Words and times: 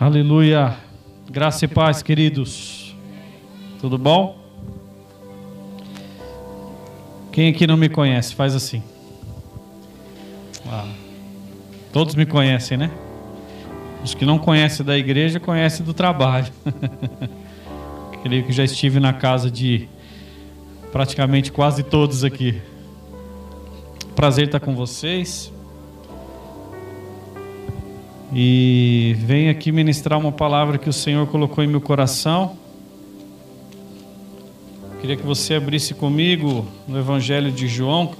Aleluia. 0.00 0.76
Graça 1.28 1.64
e 1.64 1.68
paz, 1.68 2.04
queridos. 2.04 2.94
Tudo 3.80 3.98
bom? 3.98 4.38
Quem 7.32 7.50
aqui 7.50 7.66
não 7.66 7.76
me 7.76 7.88
conhece, 7.88 8.32
faz 8.32 8.54
assim. 8.54 8.80
Ah, 10.68 10.86
todos 11.92 12.14
me 12.14 12.24
conhecem, 12.24 12.78
né? 12.78 12.92
Os 14.04 14.14
que 14.14 14.24
não 14.24 14.38
conhecem 14.38 14.86
da 14.86 14.96
igreja, 14.96 15.40
conhecem 15.40 15.84
do 15.84 15.92
trabalho. 15.92 16.52
Creio 18.22 18.44
que 18.44 18.52
já 18.52 18.62
estive 18.62 19.00
na 19.00 19.12
casa 19.12 19.50
de 19.50 19.88
praticamente 20.92 21.50
quase 21.50 21.82
todos 21.82 22.22
aqui. 22.22 22.62
Prazer 24.14 24.46
estar 24.46 24.60
com 24.60 24.76
vocês. 24.76 25.52
E 28.32 29.16
venho 29.20 29.50
aqui 29.50 29.72
ministrar 29.72 30.18
uma 30.18 30.30
palavra 30.30 30.76
que 30.76 30.88
o 30.88 30.92
Senhor 30.92 31.26
colocou 31.28 31.64
em 31.64 31.66
meu 31.66 31.80
coração. 31.80 32.56
Queria 35.00 35.16
que 35.16 35.24
você 35.24 35.54
abrisse 35.54 35.94
comigo 35.94 36.66
no 36.86 36.98
Evangelho 36.98 37.50
de 37.50 37.66
João. 37.66 38.12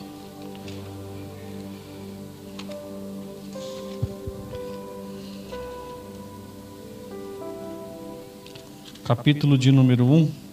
Capítulo 9.04 9.58
de 9.58 9.70
número 9.70 10.06
1. 10.06 10.47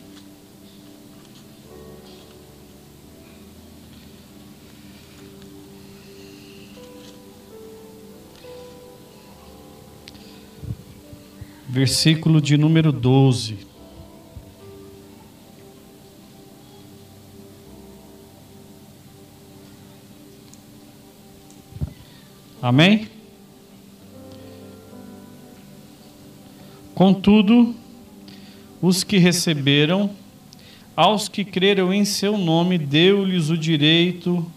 Versículo 11.75 12.39
de 12.39 12.57
número 12.57 12.89
12. 12.89 13.57
Amém? 22.61 23.09
Contudo, 26.94 27.75
os 28.81 29.03
que 29.03 29.17
receberam, 29.17 30.11
aos 30.95 31.28
que 31.28 31.44
creram 31.44 31.94
em 31.94 32.05
seu 32.05 32.38
nome, 32.38 32.78
deu-lhes 32.78 33.50
o 33.50 33.57
direito 33.57 34.50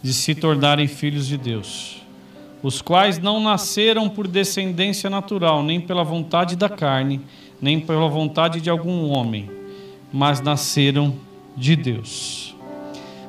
de 0.00 0.14
se 0.14 0.36
tornarem 0.36 0.86
filhos 0.86 1.26
de 1.26 1.36
Deus 1.36 1.99
os 2.62 2.82
quais 2.82 3.18
não 3.18 3.40
nasceram 3.40 4.08
por 4.08 4.28
descendência 4.28 5.08
natural, 5.08 5.62
nem 5.62 5.80
pela 5.80 6.04
vontade 6.04 6.56
da 6.56 6.68
carne, 6.68 7.20
nem 7.60 7.80
pela 7.80 8.08
vontade 8.08 8.60
de 8.60 8.68
algum 8.68 9.08
homem, 9.08 9.50
mas 10.12 10.40
nasceram 10.40 11.14
de 11.56 11.74
Deus. 11.74 12.54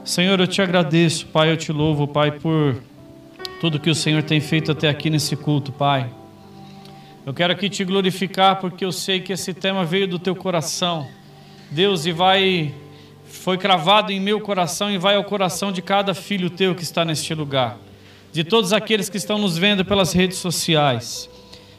Senhor, 0.03 0.39
eu 0.39 0.47
te 0.47 0.61
agradeço, 0.61 1.27
Pai, 1.27 1.51
eu 1.51 1.57
te 1.57 1.71
louvo, 1.71 2.07
Pai, 2.07 2.31
por 2.31 2.81
tudo 3.61 3.79
que 3.79 3.89
o 3.89 3.95
Senhor 3.95 4.23
tem 4.23 4.41
feito 4.41 4.71
até 4.71 4.89
aqui 4.89 5.09
nesse 5.09 5.35
culto, 5.35 5.71
Pai. 5.71 6.09
Eu 7.25 7.33
quero 7.33 7.53
aqui 7.53 7.69
te 7.69 7.85
glorificar 7.85 8.59
porque 8.59 8.83
eu 8.83 8.91
sei 8.91 9.21
que 9.21 9.31
esse 9.31 9.53
tema 9.53 9.85
veio 9.85 10.07
do 10.07 10.17
teu 10.17 10.35
coração, 10.35 11.07
Deus, 11.69 12.05
e 12.05 12.11
vai 12.11 12.73
foi 13.23 13.57
cravado 13.57 14.11
em 14.11 14.19
meu 14.19 14.41
coração 14.41 14.91
e 14.91 14.97
vai 14.97 15.15
ao 15.15 15.23
coração 15.23 15.71
de 15.71 15.81
cada 15.81 16.13
filho 16.13 16.49
teu 16.49 16.75
que 16.75 16.83
está 16.83 17.05
neste 17.05 17.33
lugar 17.33 17.77
de 18.31 18.43
todos 18.43 18.71
aqueles 18.71 19.09
que 19.09 19.17
estão 19.17 19.37
nos 19.37 19.57
vendo 19.57 19.83
pelas 19.83 20.13
redes 20.13 20.37
sociais. 20.37 21.29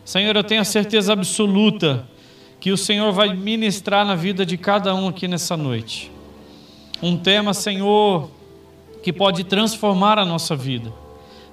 Senhor, 0.05 0.37
eu 0.37 0.45
tenho 0.45 0.61
a 0.61 0.65
certeza 0.65 1.13
absoluta 1.13 2.07
que 2.61 2.71
o 2.71 2.77
Senhor 2.77 3.13
vai 3.13 3.35
ministrar 3.35 4.05
na 4.05 4.15
vida 4.15 4.45
de 4.45 4.57
cada 4.57 4.95
um 4.95 5.09
aqui 5.09 5.27
nessa 5.27 5.57
noite. 5.57 6.11
Um 7.03 7.17
tema, 7.17 7.55
Senhor, 7.55 8.31
que 9.03 9.13
pode 9.13 9.45
transformar 9.45 10.19
a 10.19 10.25
nossa 10.25 10.55
vida. 10.55 10.93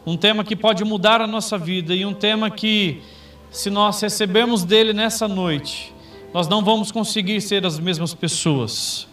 Um 0.05 0.17
tema 0.17 0.43
que 0.43 0.55
pode 0.55 0.83
mudar 0.83 1.21
a 1.21 1.27
nossa 1.27 1.57
vida 1.57 1.95
e 1.95 2.05
um 2.05 2.13
tema 2.13 2.49
que, 2.49 3.01
se 3.49 3.69
nós 3.69 4.01
recebermos 4.01 4.63
dele 4.63 4.93
nessa 4.93 5.27
noite, 5.27 5.93
nós 6.33 6.47
não 6.47 6.63
vamos 6.63 6.91
conseguir 6.91 7.41
ser 7.41 7.65
as 7.65 7.79
mesmas 7.79 8.13
pessoas. 8.13 9.07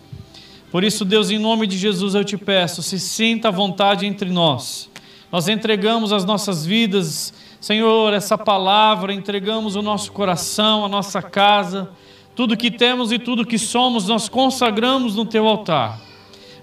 Por 0.70 0.84
isso, 0.84 1.04
Deus, 1.04 1.30
em 1.30 1.38
nome 1.38 1.66
de 1.66 1.78
Jesus, 1.78 2.14
eu 2.14 2.24
te 2.24 2.36
peço, 2.36 2.82
se 2.82 2.98
sinta 2.98 3.48
à 3.48 3.50
vontade 3.50 4.04
entre 4.04 4.28
nós 4.28 4.90
nós 5.30 5.48
entregamos 5.48 6.12
as 6.12 6.24
nossas 6.24 6.64
vidas, 6.64 7.34
Senhor, 7.60 8.12
essa 8.12 8.38
palavra, 8.38 9.12
entregamos 9.12 9.74
o 9.74 9.82
nosso 9.82 10.12
coração, 10.12 10.84
a 10.84 10.88
nossa 10.88 11.20
casa, 11.20 11.90
tudo 12.34 12.56
que 12.56 12.70
temos 12.70 13.10
e 13.10 13.18
tudo 13.18 13.46
que 13.46 13.58
somos, 13.58 14.06
nós 14.06 14.28
consagramos 14.28 15.16
no 15.16 15.24
teu 15.24 15.46
altar. 15.46 15.98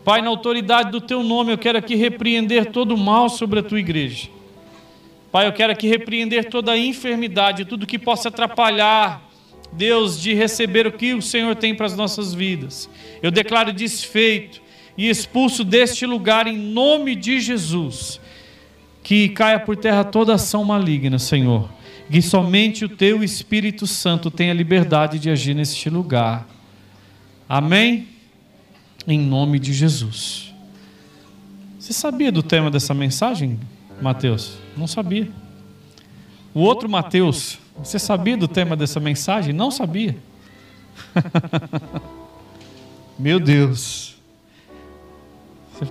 Pai, 0.06 0.22
na 0.22 0.30
autoridade 0.30 0.92
do 0.92 1.02
teu 1.02 1.24
nome, 1.24 1.52
eu 1.52 1.58
quero 1.58 1.78
aqui 1.78 1.96
repreender 1.96 2.72
todo 2.72 2.94
o 2.94 2.98
mal 2.98 3.28
sobre 3.28 3.60
a 3.60 3.64
tua 3.64 3.80
igreja. 3.80 4.30
Pai, 5.32 5.48
eu 5.48 5.54
quero 5.54 5.74
aqui 5.74 5.88
repreender 5.88 6.50
toda 6.50 6.72
a 6.72 6.78
enfermidade, 6.78 7.66
tudo 7.66 7.88
que 7.88 7.98
possa 7.98 8.30
atrapalhar, 8.30 9.22
Deus, 9.72 10.22
de 10.22 10.34
receber 10.34 10.86
o 10.86 10.92
que 10.92 11.14
o 11.14 11.22
Senhor 11.22 11.56
tem 11.56 11.74
para 11.74 11.88
as 11.88 11.98
nossas 11.98 12.34
vidas. 12.34 12.90
Eu 13.22 13.32
declaro 13.32 13.74
desfeito 13.74 14.62
e 14.98 15.10
expulso 15.10 15.64
deste 15.64 16.06
lugar 16.06 16.48
em 16.48 16.58
nome 16.58 17.16
de 17.16 17.40
Jesus 17.40 18.22
que 19.04 19.30
caia 19.30 19.60
por 19.60 19.76
terra 19.76 20.04
toda 20.04 20.34
ação 20.34 20.64
maligna, 20.64 21.20
Senhor. 21.20 21.70
Que 22.10 22.22
somente 22.22 22.86
o 22.86 22.90
teu 22.90 23.24
Espírito 23.24 23.86
Santo 23.86 24.32
tenha 24.32 24.54
liberdade 24.54 25.20
de 25.20 25.30
agir 25.30 25.54
neste 25.54 25.90
lugar. 25.90 26.48
Amém? 27.48 28.08
Em 29.06 29.20
nome 29.20 29.60
de 29.60 29.74
Jesus. 29.74 30.54
Você 31.78 31.92
sabia 31.92 32.32
do 32.32 32.42
tema 32.42 32.72
dessa 32.72 32.94
mensagem, 32.94 33.60
Mateus? 34.02 34.58
Não 34.78 34.88
sabia. 34.88 35.30
O 36.54 36.62
outro 36.62 36.88
Mateus, 36.88 37.60
você 37.78 38.00
sabia 38.00 38.38
do 38.38 38.48
tema 38.48 38.76
dessa 38.76 39.00
mensagem? 39.00 39.54
Não 39.54 39.70
sabia. 39.70 40.16
Meu 43.20 43.40
Deus. 43.40 44.16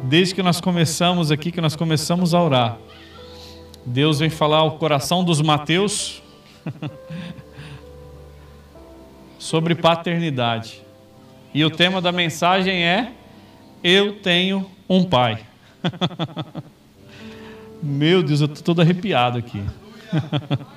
Desde 0.05 0.35
que 0.35 0.43
nós 0.43 0.61
começamos 0.61 1.31
aqui, 1.31 1.53
que 1.53 1.61
nós 1.61 1.77
começamos 1.77 2.33
a 2.33 2.43
orar, 2.43 2.79
Deus 3.85 4.21
vem 4.21 4.31
falar 4.31 4.59
ao 4.59 4.79
coração 4.79 5.25
dos 5.25 5.41
Mateus 5.41 6.23
sobre 9.39 9.75
paternidade. 9.75 10.81
E 11.53 11.65
o 11.65 11.71
tema 11.71 12.01
da 12.01 12.13
mensagem 12.13 12.85
é: 12.85 13.13
Eu 13.83 14.21
tenho 14.21 14.71
um 14.89 15.05
pai. 15.05 15.41
Meu 17.83 18.23
Deus, 18.23 18.41
eu 18.41 18.47
estou 18.47 18.63
todo 18.63 18.81
arrepiado 18.81 19.39
aqui. 19.39 19.61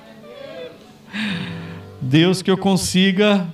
Deus, 2.02 2.42
que 2.42 2.50
eu 2.50 2.58
consiga 2.58 3.46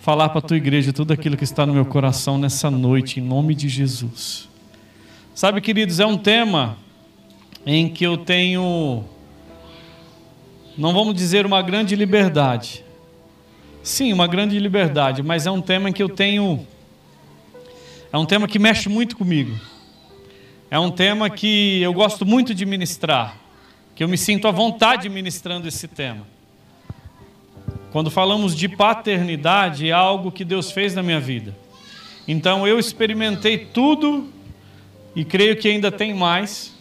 falar 0.00 0.28
para 0.28 0.38
a 0.38 0.42
tua 0.42 0.56
igreja 0.56 0.92
tudo 0.92 1.12
aquilo 1.12 1.36
que 1.36 1.44
está 1.44 1.66
no 1.66 1.74
meu 1.74 1.84
coração 1.84 2.38
nessa 2.38 2.70
noite, 2.70 3.20
em 3.20 3.22
nome 3.22 3.54
de 3.54 3.68
Jesus. 3.68 4.48
Sabe, 5.34 5.60
queridos, 5.60 6.00
é 6.00 6.06
um 6.06 6.16
tema 6.16 6.76
em 7.64 7.88
que 7.88 8.04
eu 8.04 8.16
tenho, 8.16 9.04
não 10.76 10.92
vamos 10.92 11.14
dizer 11.14 11.46
uma 11.46 11.62
grande 11.62 11.94
liberdade. 11.94 12.84
Sim, 13.82 14.12
uma 14.12 14.26
grande 14.26 14.58
liberdade, 14.58 15.22
mas 15.22 15.46
é 15.46 15.50
um 15.50 15.60
tema 15.60 15.90
em 15.90 15.92
que 15.92 16.02
eu 16.02 16.08
tenho, 16.08 16.66
é 18.12 18.18
um 18.18 18.26
tema 18.26 18.46
que 18.46 18.58
mexe 18.58 18.88
muito 18.88 19.16
comigo. 19.16 19.58
É 20.70 20.78
um 20.78 20.90
tema 20.90 21.28
que 21.28 21.82
eu 21.82 21.92
gosto 21.92 22.24
muito 22.24 22.54
de 22.54 22.64
ministrar, 22.64 23.36
que 23.94 24.02
eu 24.02 24.08
me 24.08 24.16
sinto 24.16 24.48
à 24.48 24.50
vontade 24.50 25.08
ministrando 25.08 25.68
esse 25.68 25.86
tema. 25.86 26.26
Quando 27.90 28.10
falamos 28.10 28.56
de 28.56 28.68
paternidade, 28.68 29.88
é 29.88 29.92
algo 29.92 30.32
que 30.32 30.46
Deus 30.46 30.72
fez 30.72 30.94
na 30.94 31.02
minha 31.02 31.20
vida. 31.20 31.54
Então 32.26 32.66
eu 32.66 32.78
experimentei 32.78 33.58
tudo 33.58 34.32
e 35.14 35.26
creio 35.26 35.58
que 35.58 35.68
ainda 35.68 35.92
tem 35.92 36.14
mais 36.14 36.72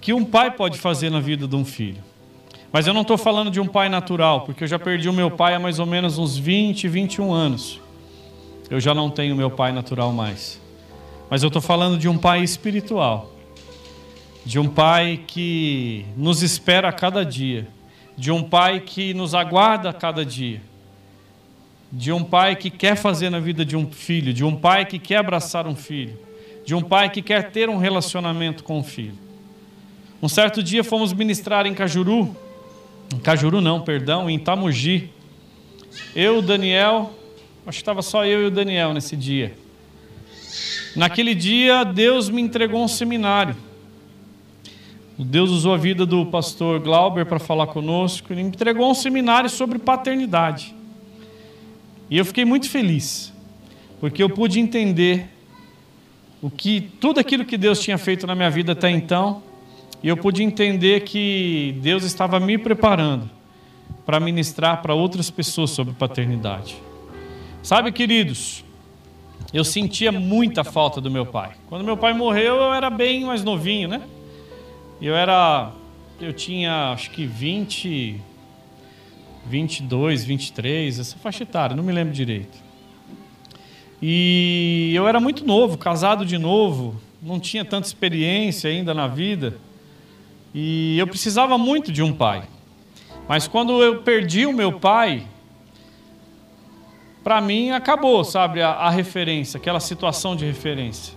que 0.00 0.12
um 0.12 0.24
pai 0.24 0.50
pode 0.50 0.78
fazer 0.78 1.10
na 1.10 1.20
vida 1.20 1.46
de 1.46 1.56
um 1.56 1.64
filho. 1.64 2.02
Mas 2.72 2.86
eu 2.86 2.92
não 2.92 3.02
estou 3.02 3.16
falando 3.16 3.50
de 3.50 3.60
um 3.60 3.66
pai 3.66 3.88
natural, 3.88 4.42
porque 4.42 4.64
eu 4.64 4.68
já 4.68 4.78
perdi 4.78 5.08
o 5.08 5.12
meu 5.12 5.30
pai 5.30 5.54
há 5.54 5.58
mais 5.58 5.78
ou 5.78 5.86
menos 5.86 6.18
uns 6.18 6.36
20, 6.36 6.88
21 6.88 7.32
anos. 7.32 7.80
Eu 8.68 8.80
já 8.80 8.92
não 8.92 9.08
tenho 9.08 9.36
meu 9.36 9.50
pai 9.50 9.72
natural 9.72 10.12
mais. 10.12 10.60
Mas 11.30 11.42
eu 11.42 11.46
estou 11.48 11.62
falando 11.62 11.98
de 11.98 12.08
um 12.08 12.18
pai 12.18 12.42
espiritual. 12.42 13.32
De 14.44 14.58
um 14.58 14.68
pai 14.68 15.20
que 15.26 16.04
nos 16.16 16.42
espera 16.42 16.88
a 16.88 16.92
cada 16.92 17.24
dia. 17.24 17.66
De 18.16 18.30
um 18.30 18.42
pai 18.42 18.80
que 18.80 19.14
nos 19.14 19.34
aguarda 19.34 19.90
a 19.90 19.92
cada 19.92 20.24
dia. 20.24 20.60
De 21.90 22.12
um 22.12 22.22
pai 22.22 22.56
que 22.56 22.70
quer 22.70 22.96
fazer 22.96 23.30
na 23.30 23.38
vida 23.38 23.64
de 23.64 23.76
um 23.76 23.90
filho. 23.90 24.32
De 24.32 24.44
um 24.44 24.54
pai 24.54 24.84
que 24.84 24.98
quer 24.98 25.16
abraçar 25.16 25.66
um 25.66 25.74
filho. 25.74 26.18
De 26.64 26.74
um 26.74 26.82
pai 26.82 27.08
que 27.08 27.22
quer 27.22 27.50
ter 27.50 27.68
um 27.68 27.76
relacionamento 27.76 28.64
com 28.64 28.80
o 28.80 28.82
filho. 28.82 29.25
Um 30.22 30.28
certo 30.28 30.62
dia 30.62 30.82
fomos 30.82 31.12
ministrar 31.12 31.66
em 31.66 31.74
Cajuru, 31.74 32.34
em 33.14 33.18
Cajuru 33.18 33.60
não, 33.60 33.82
perdão, 33.82 34.30
em 34.30 34.38
Tamugi. 34.38 35.10
Eu, 36.14 36.40
Daniel, 36.40 37.12
acho 37.66 37.78
que 37.78 37.82
estava 37.82 38.00
só 38.02 38.24
eu 38.24 38.42
e 38.42 38.46
o 38.46 38.50
Daniel 38.50 38.94
nesse 38.94 39.16
dia. 39.16 39.54
Naquele 40.94 41.34
dia, 41.34 41.84
Deus 41.84 42.30
me 42.30 42.40
entregou 42.40 42.82
um 42.82 42.88
seminário. 42.88 43.54
Deus 45.18 45.50
usou 45.50 45.74
a 45.74 45.76
vida 45.76 46.04
do 46.04 46.26
pastor 46.26 46.80
Glauber 46.80 47.24
para 47.26 47.38
falar 47.38 47.66
conosco 47.68 48.32
e 48.32 48.36
me 48.36 48.42
entregou 48.42 48.90
um 48.90 48.94
seminário 48.94 49.48
sobre 49.48 49.78
paternidade. 49.78 50.74
E 52.10 52.16
eu 52.16 52.24
fiquei 52.24 52.44
muito 52.44 52.68
feliz, 52.68 53.32
porque 54.00 54.22
eu 54.22 54.30
pude 54.30 54.60
entender 54.60 55.28
o 56.40 56.50
que 56.50 56.80
tudo 57.00 57.18
aquilo 57.18 57.44
que 57.44 57.56
Deus 57.56 57.80
tinha 57.80 57.98
feito 57.98 58.26
na 58.26 58.34
minha 58.34 58.50
vida 58.50 58.72
até 58.72 58.90
então, 58.90 59.42
e 60.02 60.08
eu 60.08 60.16
pude 60.16 60.42
entender 60.42 61.00
que 61.00 61.78
Deus 61.82 62.04
estava 62.04 62.38
me 62.38 62.58
preparando 62.58 63.28
para 64.04 64.20
ministrar 64.20 64.82
para 64.82 64.94
outras 64.94 65.30
pessoas 65.30 65.70
sobre 65.70 65.94
paternidade. 65.94 66.76
Sabe, 67.62 67.90
queridos, 67.90 68.64
eu 69.52 69.64
sentia 69.64 70.12
muita 70.12 70.62
falta 70.62 71.00
do 71.00 71.10
meu 71.10 71.26
pai. 71.26 71.52
Quando 71.68 71.84
meu 71.84 71.96
pai 71.96 72.12
morreu, 72.12 72.56
eu 72.56 72.72
era 72.72 72.88
bem 72.88 73.24
mais 73.24 73.42
novinho, 73.42 73.88
né? 73.88 74.02
Eu 75.00 75.14
era 75.14 75.72
eu 76.20 76.32
tinha 76.32 76.92
acho 76.92 77.10
que 77.10 77.26
20 77.26 78.20
22, 79.48 80.24
23, 80.24 80.98
essa 80.98 81.16
faixa 81.18 81.44
etária, 81.44 81.76
não 81.76 81.84
me 81.84 81.92
lembro 81.92 82.12
direito. 82.12 82.58
E 84.02 84.92
eu 84.94 85.06
era 85.06 85.20
muito 85.20 85.46
novo, 85.46 85.78
casado 85.78 86.26
de 86.26 86.36
novo, 86.36 87.00
não 87.22 87.38
tinha 87.38 87.64
tanta 87.64 87.86
experiência 87.86 88.68
ainda 88.68 88.92
na 88.92 89.06
vida. 89.06 89.56
E 90.58 90.98
eu 90.98 91.06
precisava 91.06 91.58
muito 91.58 91.92
de 91.92 92.02
um 92.02 92.14
pai. 92.14 92.44
Mas 93.28 93.46
quando 93.46 93.82
eu 93.82 94.00
perdi 94.00 94.46
o 94.46 94.54
meu 94.54 94.80
pai, 94.80 95.26
para 97.22 97.42
mim 97.42 97.72
acabou, 97.72 98.24
sabe, 98.24 98.62
a, 98.62 98.70
a, 98.70 98.88
referência, 98.88 99.58
aquela 99.58 99.80
situação 99.80 100.34
de 100.34 100.46
referência. 100.46 101.12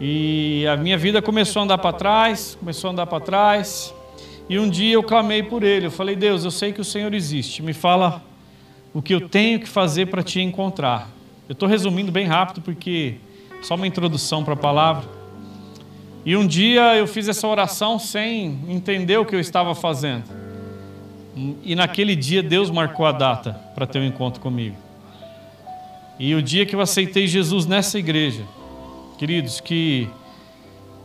E 0.00 0.66
a 0.66 0.76
minha 0.76 0.98
vida 0.98 1.22
começou 1.22 1.60
a 1.60 1.64
andar 1.66 1.78
para 1.78 1.92
trás, 1.92 2.56
começou 2.58 2.88
a 2.88 2.92
andar 2.94 3.06
para 3.06 3.20
trás. 3.20 3.94
E 4.48 4.58
um 4.58 4.68
dia 4.68 4.94
eu 4.94 5.04
clamei 5.04 5.44
por 5.44 5.62
ele. 5.62 5.86
Eu 5.86 5.92
falei: 5.92 6.16
Deus, 6.16 6.44
eu 6.44 6.50
sei 6.50 6.72
que 6.72 6.80
o 6.80 6.84
Senhor 6.84 7.14
existe. 7.14 7.62
Me 7.62 7.72
fala 7.72 8.24
o 8.92 9.00
que 9.00 9.14
eu 9.14 9.28
tenho 9.28 9.60
que 9.60 9.68
fazer 9.68 10.06
para 10.06 10.24
te 10.24 10.40
encontrar. 10.40 11.08
Eu 11.48 11.52
estou 11.52 11.68
resumindo 11.68 12.10
bem 12.10 12.26
rápido 12.26 12.60
porque 12.60 13.18
só 13.62 13.76
uma 13.76 13.86
introdução 13.86 14.42
para 14.42 14.54
a 14.54 14.56
palavra. 14.56 15.15
E 16.26 16.36
um 16.36 16.44
dia 16.44 16.96
eu 16.96 17.06
fiz 17.06 17.28
essa 17.28 17.46
oração 17.46 18.00
sem 18.00 18.58
entender 18.68 19.16
o 19.16 19.24
que 19.24 19.36
eu 19.36 19.38
estava 19.38 19.76
fazendo. 19.76 20.24
E 21.62 21.76
naquele 21.76 22.16
dia 22.16 22.42
Deus 22.42 22.68
marcou 22.68 23.06
a 23.06 23.12
data 23.12 23.52
para 23.76 23.86
ter 23.86 24.00
um 24.00 24.04
encontro 24.04 24.40
comigo. 24.40 24.74
E 26.18 26.34
o 26.34 26.42
dia 26.42 26.66
que 26.66 26.74
eu 26.74 26.80
aceitei 26.80 27.28
Jesus 27.28 27.64
nessa 27.64 27.96
igreja, 27.96 28.42
queridos, 29.16 29.60
que 29.60 30.08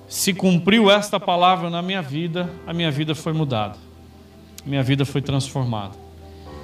se 0.07 0.33
cumpriu 0.33 0.89
esta 0.89 1.19
palavra 1.19 1.69
na 1.69 1.83
minha 1.83 2.01
vida, 2.01 2.49
a 2.65 2.73
minha 2.73 2.89
vida 2.89 3.13
foi 3.13 3.31
mudada. 3.31 3.77
Minha 4.65 4.81
vida 4.81 5.05
foi 5.05 5.21
transformada. 5.21 5.93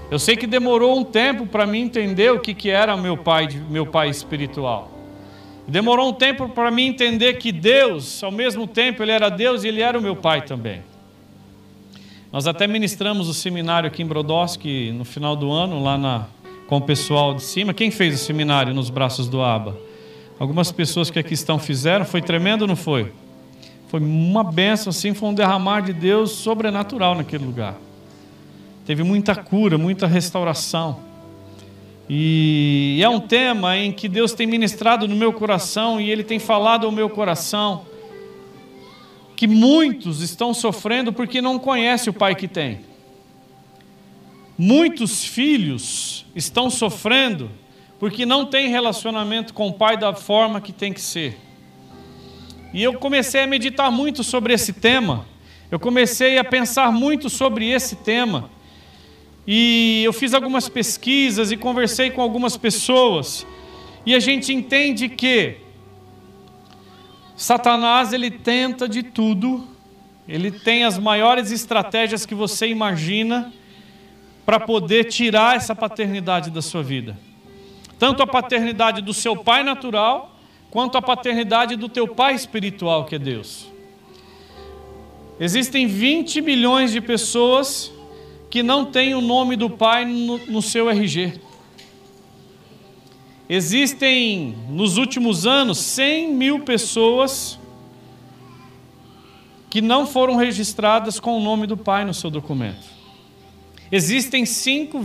Eu 0.10 0.18
sei 0.18 0.36
que 0.36 0.48
demorou 0.48 0.98
um 0.98 1.04
tempo 1.04 1.46
para 1.46 1.68
mim 1.68 1.82
entender 1.82 2.32
o 2.32 2.40
que, 2.40 2.56
que 2.56 2.72
era 2.72 2.98
meu 2.98 3.18
pai, 3.18 3.50
meu 3.70 3.86
pai 3.86 4.10
espiritual. 4.10 4.97
Demorou 5.68 6.10
um 6.10 6.14
tempo 6.14 6.48
para 6.48 6.72
mim 6.72 6.88
entender 6.88 7.34
que 7.34 7.52
Deus, 7.52 8.24
ao 8.24 8.32
mesmo 8.32 8.66
tempo, 8.66 9.04
Ele 9.04 9.12
era 9.12 9.30
Deus 9.30 9.64
e 9.64 9.68
Ele 9.68 9.82
era 9.82 10.00
o 10.00 10.02
meu 10.02 10.16
pai 10.16 10.42
também. 10.42 10.82
Nós 12.32 12.48
até 12.48 12.66
ministramos 12.68 13.28
o 13.28 13.34
seminário 13.34 13.88
aqui 13.88 14.02
em 14.02 14.06
Brodowski 14.06 14.92
no 14.92 15.04
final 15.04 15.36
do 15.36 15.52
ano, 15.52 15.84
lá 15.84 15.98
na, 15.98 16.26
com 16.68 16.78
o 16.78 16.82
pessoal 16.82 17.34
de 17.34 17.42
cima. 17.44 17.74
Quem 17.74 17.92
fez 17.92 18.16
o 18.16 18.18
seminário 18.18 18.74
nos 18.74 18.90
braços 18.90 19.28
do 19.28 19.42
Aba? 19.42 19.78
Algumas 20.40 20.72
pessoas 20.72 21.10
que 21.10 21.20
aqui 21.20 21.34
estão 21.34 21.60
fizeram. 21.60 22.06
Foi 22.06 22.22
tremendo 22.22 22.66
não 22.66 22.76
foi? 22.76 23.12
Foi 23.88 24.00
uma 24.00 24.44
benção, 24.44 24.90
assim, 24.90 25.14
foi 25.14 25.30
um 25.30 25.34
derramar 25.34 25.82
de 25.82 25.94
Deus 25.94 26.32
sobrenatural 26.32 27.16
naquele 27.16 27.46
lugar. 27.46 27.76
Teve 28.86 29.04
muita 29.04 29.36
cura, 29.36 29.78
muita 29.78 30.08
restauração. 30.08 31.00
E 32.10 33.00
é 33.04 33.10
um 33.10 33.20
tema 33.20 33.78
em 33.78 33.92
que 33.92 34.08
Deus 34.08 34.34
tem 34.34 34.48
ministrado 34.48 35.08
no 35.08 35.16
meu 35.16 35.34
coração 35.34 36.00
e 36.00 36.10
Ele 36.10 36.24
tem 36.24 36.40
falado 36.40 36.86
ao 36.86 36.92
meu 36.92 37.10
coração 37.10 37.86
que 39.36 39.46
muitos 39.46 40.22
estão 40.22 40.52
sofrendo 40.52 41.14
porque 41.14 41.42
não 41.42 41.60
conhecem 41.60 42.10
o 42.10 42.14
pai 42.14 42.34
que 42.34 42.48
tem. 42.48 42.80
Muitos 44.58 45.24
filhos 45.24 46.26
estão 46.36 46.72
sofrendo 46.72 47.52
porque 48.00 48.26
não 48.26 48.46
têm 48.46 48.70
relacionamento 48.70 49.54
com 49.54 49.68
o 49.68 49.74
pai 49.74 49.96
da 49.96 50.14
forma 50.16 50.60
que 50.60 50.74
tem 50.74 50.92
que 50.92 51.02
ser. 51.02 51.38
E 52.74 52.82
eu 52.82 52.96
comecei 52.96 53.42
a 53.42 53.48
meditar 53.48 53.92
muito 53.92 54.24
sobre 54.24 54.54
esse 54.54 54.74
tema. 54.74 55.26
Eu 55.70 55.80
comecei 55.80 56.40
a 56.40 56.44
pensar 56.44 56.92
muito 56.92 57.30
sobre 57.30 57.70
esse 57.70 57.98
tema. 57.98 58.50
E 59.48 60.02
eu 60.04 60.12
fiz 60.12 60.34
algumas 60.34 60.68
pesquisas 60.68 61.52
e 61.52 61.58
conversei 61.58 62.12
com 62.12 62.22
algumas 62.22 62.58
pessoas. 62.58 63.48
E 64.06 64.14
a 64.14 64.20
gente 64.20 64.54
entende 64.54 65.08
que 65.08 65.56
Satanás 67.34 68.12
ele 68.12 68.30
tenta 68.30 68.90
de 68.90 69.04
tudo. 69.04 69.66
Ele 70.28 70.52
tem 70.52 70.84
as 70.84 70.98
maiores 70.98 71.50
estratégias 71.50 72.26
que 72.26 72.36
você 72.36 72.68
imagina 72.68 73.54
para 74.46 74.60
poder 74.60 75.06
tirar 75.06 75.56
essa 75.56 75.74
paternidade 75.74 76.52
da 76.52 76.62
sua 76.62 76.84
vida. 76.84 77.18
Tanto 77.98 78.22
a 78.22 78.28
paternidade 78.28 79.02
do 79.02 79.14
seu 79.14 79.36
pai 79.36 79.64
natural, 79.64 80.38
quanto 80.70 80.98
à 80.98 81.02
paternidade 81.02 81.78
do 81.78 81.88
teu 81.88 82.08
pai 82.08 82.36
espiritual, 82.36 83.06
que 83.06 83.16
é 83.16 83.20
Deus. 83.20 83.72
Existem 85.40 85.88
20 85.88 86.42
milhões 86.42 86.92
de 86.92 87.00
pessoas 87.00 87.92
que 88.50 88.64
não 88.64 88.86
têm 88.86 89.14
o 89.14 89.22
nome 89.22 89.56
do 89.56 89.70
pai 89.70 90.06
no, 90.06 90.38
no 90.48 90.62
seu 90.62 90.90
RG. 90.90 91.40
Existem, 93.50 94.56
nos 94.70 94.98
últimos 94.98 95.46
anos, 95.46 95.78
100 95.78 96.34
mil 96.34 96.60
pessoas 96.62 97.58
que 99.70 99.82
não 99.82 100.06
foram 100.06 100.36
registradas 100.36 101.20
com 101.20 101.38
o 101.38 101.42
nome 101.42 101.68
do 101.68 101.78
pai 101.78 102.04
no 102.06 102.14
seu 102.14 102.30
documento. 102.30 102.86
Existem 103.92 104.46
5, 104.46 105.00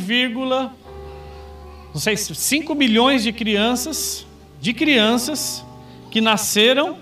não 1.93 2.01
sei, 2.01 2.17
5 2.17 2.75
milhões 2.75 3.23
de 3.23 3.33
crianças 3.33 4.27
de 4.63 4.73
crianças 4.73 5.65
que 6.09 6.21
nasceram 6.21 6.97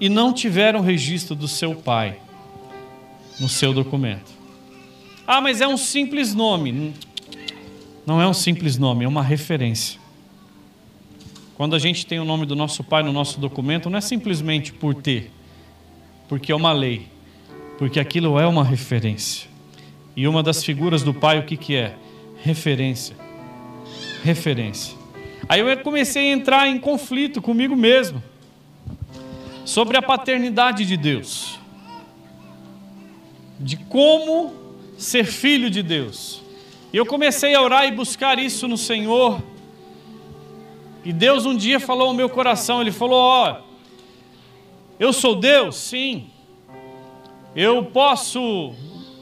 e 0.00 0.08
não 0.08 0.32
tiveram 0.32 0.80
registro 0.80 1.34
do 1.34 1.48
seu 1.48 1.74
pai 1.74 2.20
no 3.40 3.48
seu 3.48 3.74
documento. 3.74 4.35
Ah, 5.26 5.40
mas 5.40 5.60
é 5.60 5.66
um 5.66 5.76
simples 5.76 6.34
nome. 6.34 6.94
Não 8.06 8.22
é 8.22 8.28
um 8.28 8.32
simples 8.32 8.78
nome, 8.78 9.04
é 9.04 9.08
uma 9.08 9.22
referência. 9.22 9.98
Quando 11.56 11.74
a 11.74 11.78
gente 11.78 12.06
tem 12.06 12.20
o 12.20 12.24
nome 12.24 12.46
do 12.46 12.54
nosso 12.54 12.84
pai 12.84 13.02
no 13.02 13.12
nosso 13.12 13.40
documento, 13.40 13.90
não 13.90 13.98
é 13.98 14.00
simplesmente 14.00 14.72
por 14.72 14.94
ter, 14.94 15.32
porque 16.28 16.52
é 16.52 16.54
uma 16.54 16.72
lei, 16.72 17.08
porque 17.78 17.98
aquilo 17.98 18.38
é 18.38 18.46
uma 18.46 18.62
referência. 18.62 19.48
E 20.14 20.28
uma 20.28 20.42
das 20.42 20.62
figuras 20.62 21.02
do 21.02 21.12
pai, 21.12 21.40
o 21.40 21.44
que, 21.44 21.56
que 21.56 21.74
é? 21.74 21.96
Referência. 22.42 23.16
Referência. 24.22 24.96
Aí 25.48 25.60
eu 25.60 25.76
comecei 25.78 26.30
a 26.30 26.32
entrar 26.32 26.68
em 26.68 26.78
conflito 26.78 27.42
comigo 27.42 27.74
mesmo 27.74 28.22
sobre 29.64 29.96
a 29.96 30.02
paternidade 30.02 30.84
de 30.84 30.96
Deus, 30.96 31.58
de 33.58 33.76
como 33.76 34.65
ser 34.96 35.24
filho 35.24 35.70
de 35.70 35.82
Deus. 35.82 36.42
E 36.92 36.96
eu 36.96 37.04
comecei 37.04 37.54
a 37.54 37.62
orar 37.62 37.86
e 37.86 37.92
buscar 37.92 38.38
isso 38.38 38.66
no 38.66 38.76
Senhor. 38.76 39.42
E 41.04 41.12
Deus 41.12 41.46
um 41.46 41.56
dia 41.56 41.78
falou 41.78 42.08
ao 42.08 42.14
meu 42.14 42.28
coração, 42.28 42.80
ele 42.80 42.92
falou: 42.92 43.18
"Ó, 43.18 43.52
oh, 43.52 43.66
eu 44.98 45.12
sou 45.12 45.34
Deus, 45.36 45.76
sim. 45.76 46.30
Eu 47.54 47.84
posso 47.84 48.74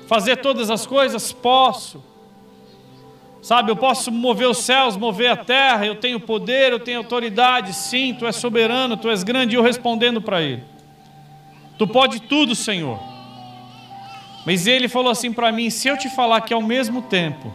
fazer 0.07 0.37
todas 0.37 0.71
as 0.71 0.87
coisas, 0.87 1.33
posso. 1.33 2.03
Sabe, 3.43 3.71
eu 3.71 3.77
posso 3.77 4.11
mover 4.11 4.49
os 4.49 4.59
céus, 4.59 4.97
mover 4.97 5.31
a 5.31 5.37
terra, 5.37 5.85
eu 5.85 5.97
tenho 5.97 6.19
poder, 6.19 6.73
eu 6.73 6.81
tenho 6.81 6.99
autoridade, 6.99 7.75
sim, 7.75 8.15
tu 8.19 8.25
és 8.25 8.37
soberano, 8.37 8.97
tu 8.97 9.11
és 9.11 9.23
grande, 9.23 9.55
e 9.55 9.59
eu 9.59 9.63
respondendo 9.63 10.23
para 10.23 10.41
ele: 10.41 10.65
Tu 11.77 11.87
pode 11.87 12.21
tudo, 12.23 12.55
Senhor. 12.55 13.14
Mas 14.45 14.67
ele 14.67 14.89
falou 14.89 15.11
assim 15.11 15.33
para 15.33 15.51
mim: 15.51 15.71
se 15.71 15.89
eu 15.89 15.97
te 15.97 16.09
falar 16.09 16.41
que 16.43 16.53
ao 16.53 16.63
mesmo 16.63 17.03
tempo 17.03 17.53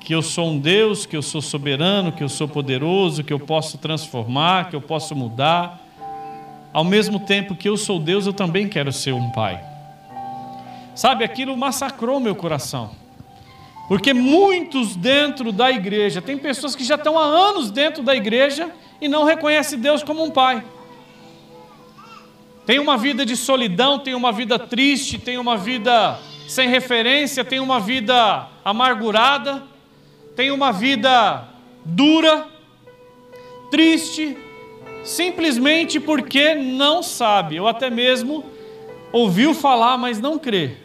que 0.00 0.14
eu 0.14 0.22
sou 0.22 0.50
um 0.50 0.58
Deus, 0.58 1.04
que 1.04 1.16
eu 1.16 1.22
sou 1.22 1.42
soberano, 1.42 2.12
que 2.12 2.22
eu 2.22 2.28
sou 2.28 2.46
poderoso, 2.46 3.24
que 3.24 3.32
eu 3.32 3.40
posso 3.40 3.76
transformar, 3.76 4.70
que 4.70 4.76
eu 4.76 4.80
posso 4.80 5.16
mudar, 5.16 5.80
ao 6.72 6.84
mesmo 6.84 7.18
tempo 7.18 7.56
que 7.56 7.68
eu 7.68 7.76
sou 7.76 7.98
Deus, 7.98 8.24
eu 8.24 8.32
também 8.32 8.68
quero 8.68 8.92
ser 8.92 9.12
um 9.12 9.30
pai. 9.30 9.60
Sabe, 10.94 11.24
aquilo 11.24 11.56
massacrou 11.56 12.20
meu 12.20 12.36
coração. 12.36 12.92
Porque 13.88 14.14
muitos 14.14 14.94
dentro 14.94 15.50
da 15.50 15.70
igreja, 15.70 16.22
tem 16.22 16.38
pessoas 16.38 16.76
que 16.76 16.84
já 16.84 16.94
estão 16.94 17.18
há 17.18 17.24
anos 17.24 17.70
dentro 17.70 18.02
da 18.02 18.14
igreja 18.14 18.70
e 19.00 19.08
não 19.08 19.24
reconhecem 19.24 19.78
Deus 19.78 20.02
como 20.02 20.24
um 20.24 20.30
pai. 20.30 20.62
Tem 22.66 22.80
uma 22.80 22.98
vida 22.98 23.24
de 23.24 23.36
solidão, 23.36 23.96
tem 23.96 24.12
uma 24.12 24.32
vida 24.32 24.58
triste, 24.58 25.18
tem 25.18 25.38
uma 25.38 25.56
vida 25.56 26.18
sem 26.48 26.68
referência, 26.68 27.44
tem 27.44 27.60
uma 27.60 27.78
vida 27.78 28.48
amargurada, 28.64 29.62
tem 30.34 30.50
uma 30.50 30.72
vida 30.72 31.44
dura, 31.84 32.44
triste, 33.70 34.36
simplesmente 35.04 36.00
porque 36.00 36.56
não 36.56 37.04
sabe, 37.04 37.60
ou 37.60 37.68
até 37.68 37.88
mesmo 37.88 38.44
ouviu 39.12 39.54
falar, 39.54 39.96
mas 39.96 40.20
não 40.20 40.36
crê 40.36 40.76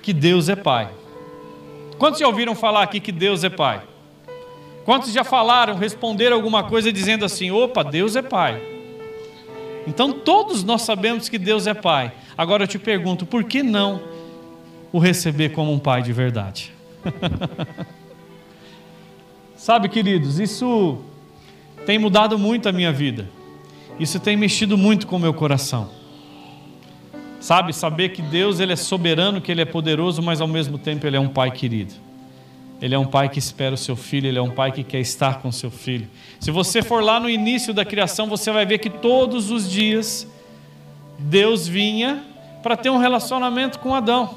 que 0.00 0.12
Deus 0.12 0.48
é 0.48 0.54
Pai. 0.54 0.88
Quantos 1.98 2.20
já 2.20 2.28
ouviram 2.28 2.54
falar 2.54 2.84
aqui 2.84 3.00
que 3.00 3.10
Deus 3.10 3.42
é 3.42 3.50
Pai? 3.50 3.82
Quantos 4.84 5.12
já 5.12 5.24
falaram, 5.24 5.74
responderam 5.74 6.36
alguma 6.36 6.62
coisa 6.62 6.92
dizendo 6.92 7.24
assim: 7.24 7.50
opa, 7.50 7.82
Deus 7.82 8.14
é 8.14 8.22
Pai? 8.22 8.77
Então 9.88 10.12
todos 10.12 10.62
nós 10.62 10.82
sabemos 10.82 11.28
que 11.28 11.38
Deus 11.38 11.66
é 11.66 11.74
Pai. 11.74 12.12
Agora 12.36 12.64
eu 12.64 12.68
te 12.68 12.78
pergunto, 12.78 13.24
por 13.24 13.44
que 13.44 13.62
não 13.62 14.00
o 14.92 14.98
receber 14.98 15.50
como 15.50 15.72
um 15.72 15.78
Pai 15.78 16.02
de 16.02 16.12
verdade? 16.12 16.72
Sabe, 19.56 19.88
queridos, 19.88 20.38
isso 20.38 20.98
tem 21.86 21.98
mudado 21.98 22.38
muito 22.38 22.68
a 22.68 22.72
minha 22.72 22.92
vida. 22.92 23.28
Isso 23.98 24.20
tem 24.20 24.36
mexido 24.36 24.78
muito 24.78 25.06
com 25.06 25.16
o 25.16 25.18
meu 25.18 25.34
coração. 25.34 25.90
Sabe, 27.40 27.72
saber 27.72 28.10
que 28.10 28.20
Deus 28.20 28.60
ele 28.60 28.72
é 28.72 28.76
soberano, 28.76 29.40
que 29.40 29.50
ele 29.50 29.62
é 29.62 29.64
poderoso, 29.64 30.22
mas 30.22 30.40
ao 30.40 30.48
mesmo 30.48 30.78
tempo 30.78 31.06
ele 31.06 31.16
é 31.16 31.20
um 31.20 31.28
pai 31.28 31.50
querido. 31.50 31.94
Ele 32.80 32.94
é 32.94 32.98
um 32.98 33.06
pai 33.06 33.28
que 33.28 33.38
espera 33.38 33.74
o 33.74 33.78
seu 33.78 33.96
filho, 33.96 34.28
ele 34.28 34.38
é 34.38 34.42
um 34.42 34.50
pai 34.50 34.70
que 34.70 34.84
quer 34.84 35.00
estar 35.00 35.40
com 35.40 35.48
o 35.48 35.52
seu 35.52 35.70
filho. 35.70 36.08
Se 36.38 36.50
você 36.50 36.82
for 36.82 37.02
lá 37.02 37.18
no 37.18 37.28
início 37.28 37.74
da 37.74 37.84
criação, 37.84 38.28
você 38.28 38.50
vai 38.52 38.64
ver 38.64 38.78
que 38.78 38.88
todos 38.88 39.50
os 39.50 39.68
dias 39.68 40.26
Deus 41.18 41.66
vinha 41.66 42.24
para 42.62 42.76
ter 42.76 42.90
um 42.90 42.98
relacionamento 42.98 43.78
com 43.80 43.94
Adão. 43.94 44.36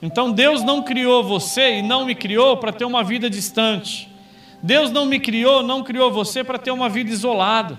Então 0.00 0.30
Deus 0.30 0.62
não 0.62 0.82
criou 0.82 1.24
você 1.24 1.78
e 1.78 1.82
não 1.82 2.04
me 2.04 2.14
criou 2.14 2.56
para 2.56 2.72
ter 2.72 2.84
uma 2.84 3.02
vida 3.02 3.28
distante. 3.28 4.08
Deus 4.62 4.90
não 4.90 5.06
me 5.06 5.18
criou, 5.18 5.62
não 5.62 5.82
criou 5.82 6.12
você 6.12 6.44
para 6.44 6.58
ter 6.58 6.70
uma 6.70 6.88
vida 6.88 7.10
isolada. 7.10 7.78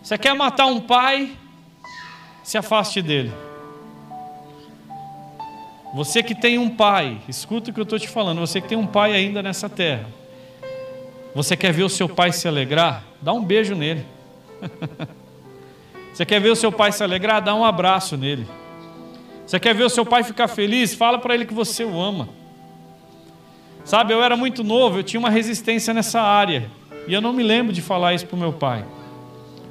Você 0.00 0.16
quer 0.16 0.34
matar 0.34 0.66
um 0.66 0.80
pai? 0.80 1.36
se 2.42 2.58
afaste 2.58 3.00
dele. 3.00 3.32
Você 5.92 6.22
que 6.22 6.34
tem 6.34 6.58
um 6.58 6.70
pai, 6.70 7.18
escuta 7.28 7.70
o 7.70 7.74
que 7.74 7.78
eu 7.78 7.84
estou 7.84 7.98
te 7.98 8.08
falando, 8.08 8.40
você 8.40 8.60
que 8.60 8.68
tem 8.68 8.78
um 8.78 8.86
pai 8.86 9.12
ainda 9.12 9.42
nessa 9.42 9.68
terra, 9.68 10.06
você 11.34 11.56
quer 11.56 11.72
ver 11.72 11.82
o 11.82 11.88
seu 11.88 12.08
pai 12.08 12.32
se 12.32 12.48
alegrar? 12.48 13.04
Dá 13.20 13.32
um 13.32 13.44
beijo 13.44 13.74
nele. 13.74 14.06
você 16.12 16.24
quer 16.24 16.40
ver 16.40 16.50
o 16.50 16.56
seu 16.56 16.72
pai 16.72 16.92
se 16.92 17.02
alegrar? 17.02 17.42
Dá 17.42 17.54
um 17.54 17.64
abraço 17.64 18.16
nele. 18.16 18.46
Você 19.46 19.60
quer 19.60 19.74
ver 19.74 19.84
o 19.84 19.90
seu 19.90 20.04
pai 20.04 20.22
ficar 20.22 20.48
feliz? 20.48 20.94
Fala 20.94 21.18
para 21.18 21.34
ele 21.34 21.44
que 21.44 21.54
você 21.54 21.84
o 21.84 22.00
ama. 22.00 22.28
Sabe, 23.84 24.14
eu 24.14 24.22
era 24.22 24.36
muito 24.36 24.62
novo, 24.62 24.98
eu 24.98 25.02
tinha 25.02 25.18
uma 25.18 25.30
resistência 25.30 25.92
nessa 25.92 26.20
área. 26.20 26.70
E 27.06 27.12
eu 27.12 27.20
não 27.20 27.32
me 27.32 27.42
lembro 27.42 27.72
de 27.72 27.82
falar 27.82 28.14
isso 28.14 28.26
para 28.26 28.36
o 28.36 28.38
meu 28.38 28.52
pai. 28.52 28.84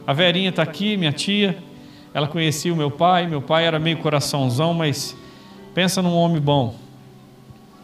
A 0.05 0.13
Verinha 0.13 0.49
está 0.49 0.61
aqui, 0.61 0.97
minha 0.97 1.11
tia. 1.11 1.57
Ela 2.13 2.27
conhecia 2.27 2.73
o 2.73 2.75
meu 2.75 2.91
pai, 2.91 3.25
meu 3.25 3.41
pai 3.41 3.65
era 3.65 3.79
meio 3.79 3.97
coraçãozão, 3.97 4.73
mas 4.73 5.15
pensa 5.73 6.01
num 6.01 6.15
homem 6.15 6.41
bom. 6.41 6.75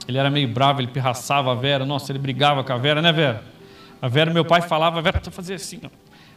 Ele 0.07 0.17
era 0.17 0.29
meio 0.29 0.47
bravo, 0.47 0.79
ele 0.79 0.87
pirraçava 0.87 1.51
a 1.51 1.55
Vera, 1.55 1.85
nossa, 1.85 2.11
ele 2.11 2.19
brigava 2.19 2.63
com 2.63 2.71
a 2.71 2.77
Vera, 2.77 3.01
né, 3.01 3.11
Vera? 3.11 3.43
A 4.01 4.07
Vera, 4.07 4.31
meu 4.33 4.45
pai 4.45 4.61
falava, 4.61 4.99
a 4.99 5.01
Vera 5.01 5.21
fazer 5.29 5.55
assim, 5.55 5.81
ó. 5.83 5.89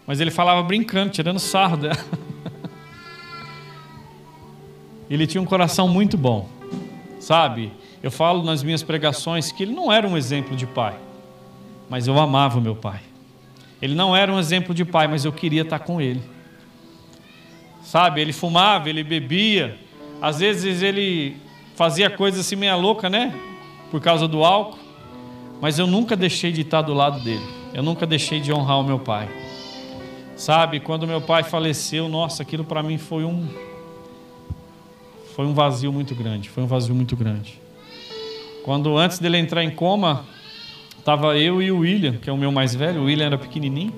mas 0.07 0.21
ele 0.21 0.31
falava 0.31 0.63
brincando, 0.63 1.11
tirando 1.11 1.39
sarro 1.39 1.77
dela. 1.77 1.99
ele 5.09 5.27
tinha 5.27 5.41
um 5.41 5.47
coração 5.47 5.87
muito 5.87 6.17
bom, 6.17 6.49
sabe? 7.21 7.73
Eu 8.03 8.11
falo 8.11 8.43
nas 8.43 8.63
minhas 8.63 8.83
pregações 8.83 9.53
que 9.53 9.63
ele 9.63 9.73
não 9.73 9.93
era 9.93 10.09
um 10.09 10.17
exemplo 10.17 10.57
de 10.57 10.67
pai, 10.67 10.97
mas 11.89 12.07
eu 12.09 12.19
amava 12.19 12.59
o 12.59 12.63
meu 12.63 12.75
pai. 12.75 13.01
Ele 13.81 13.95
não 13.95 14.17
era 14.17 14.33
um 14.33 14.39
exemplo 14.39 14.75
de 14.75 14.85
pai, 14.85 15.07
mas 15.07 15.25
eu 15.25 15.33
queria 15.33 15.63
estar 15.63 15.79
com 15.79 16.01
ele 16.01 16.23
sabe? 17.91 18.21
Ele 18.21 18.33
fumava, 18.33 18.89
ele 18.89 19.03
bebia, 19.03 19.77
às 20.21 20.41
vezes 20.41 20.83
ele 20.83 21.37
fazia 21.75 22.11
coisas 22.11 22.41
assim 22.41 22.57
meia 22.57 22.77
louca, 22.77 23.09
né? 23.09 23.35
Por 23.91 24.01
causa 24.01 24.29
do 24.29 24.45
álcool, 24.45 24.79
mas 25.61 25.79
eu 25.79 25.87
nunca 25.87 26.17
deixei 26.17 26.53
de 26.53 26.61
estar 26.61 26.83
do 26.83 26.95
lado 26.95 27.21
dele. 27.21 27.45
Eu 27.73 27.83
nunca 27.83 28.07
deixei 28.07 28.41
de 28.41 28.53
honrar 28.53 28.81
o 28.81 28.85
meu 28.85 28.99
pai. 28.99 29.29
Sabe, 30.37 30.81
quando 30.81 31.07
meu 31.07 31.21
pai 31.21 31.43
faleceu, 31.43 32.09
nossa, 32.09 32.43
aquilo 32.43 32.65
para 32.65 32.83
mim 32.83 32.99
foi 32.99 33.25
um 33.25 33.47
foi 35.35 35.47
um 35.47 35.55
vazio 35.55 35.93
muito 35.93 36.15
grande, 36.15 36.51
foi 36.51 36.63
um 36.63 36.67
vazio 36.67 36.95
muito 36.95 37.17
grande. 37.17 37.61
Quando 38.65 38.97
antes 38.99 39.19
dele 39.19 39.39
entrar 39.39 39.65
em 39.65 39.71
coma, 39.71 40.27
estava 40.99 41.39
eu 41.39 41.63
e 41.63 41.71
o 41.71 41.79
William, 41.79 42.17
que 42.17 42.29
é 42.29 42.33
o 42.33 42.37
meu 42.37 42.53
mais 42.53 42.75
velho, 42.75 43.03
o 43.03 43.05
William 43.05 43.27
era 43.27 43.39
pequenininho, 43.39 43.95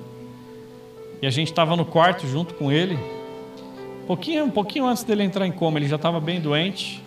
e 1.21 1.27
a 1.27 1.29
gente 1.29 1.49
estava 1.49 1.75
no 1.75 1.85
quarto 1.85 2.27
junto 2.27 2.53
com 2.53 2.71
ele, 2.71 2.97
pouquinho, 4.03 4.45
um 4.45 4.49
pouquinho 4.49 4.85
antes 4.85 5.03
dele 5.03 5.23
entrar 5.23 5.47
em 5.47 5.51
coma, 5.51 5.79
ele 5.79 5.87
já 5.87 5.95
estava 5.95 6.19
bem 6.19 6.39
doente. 6.39 7.01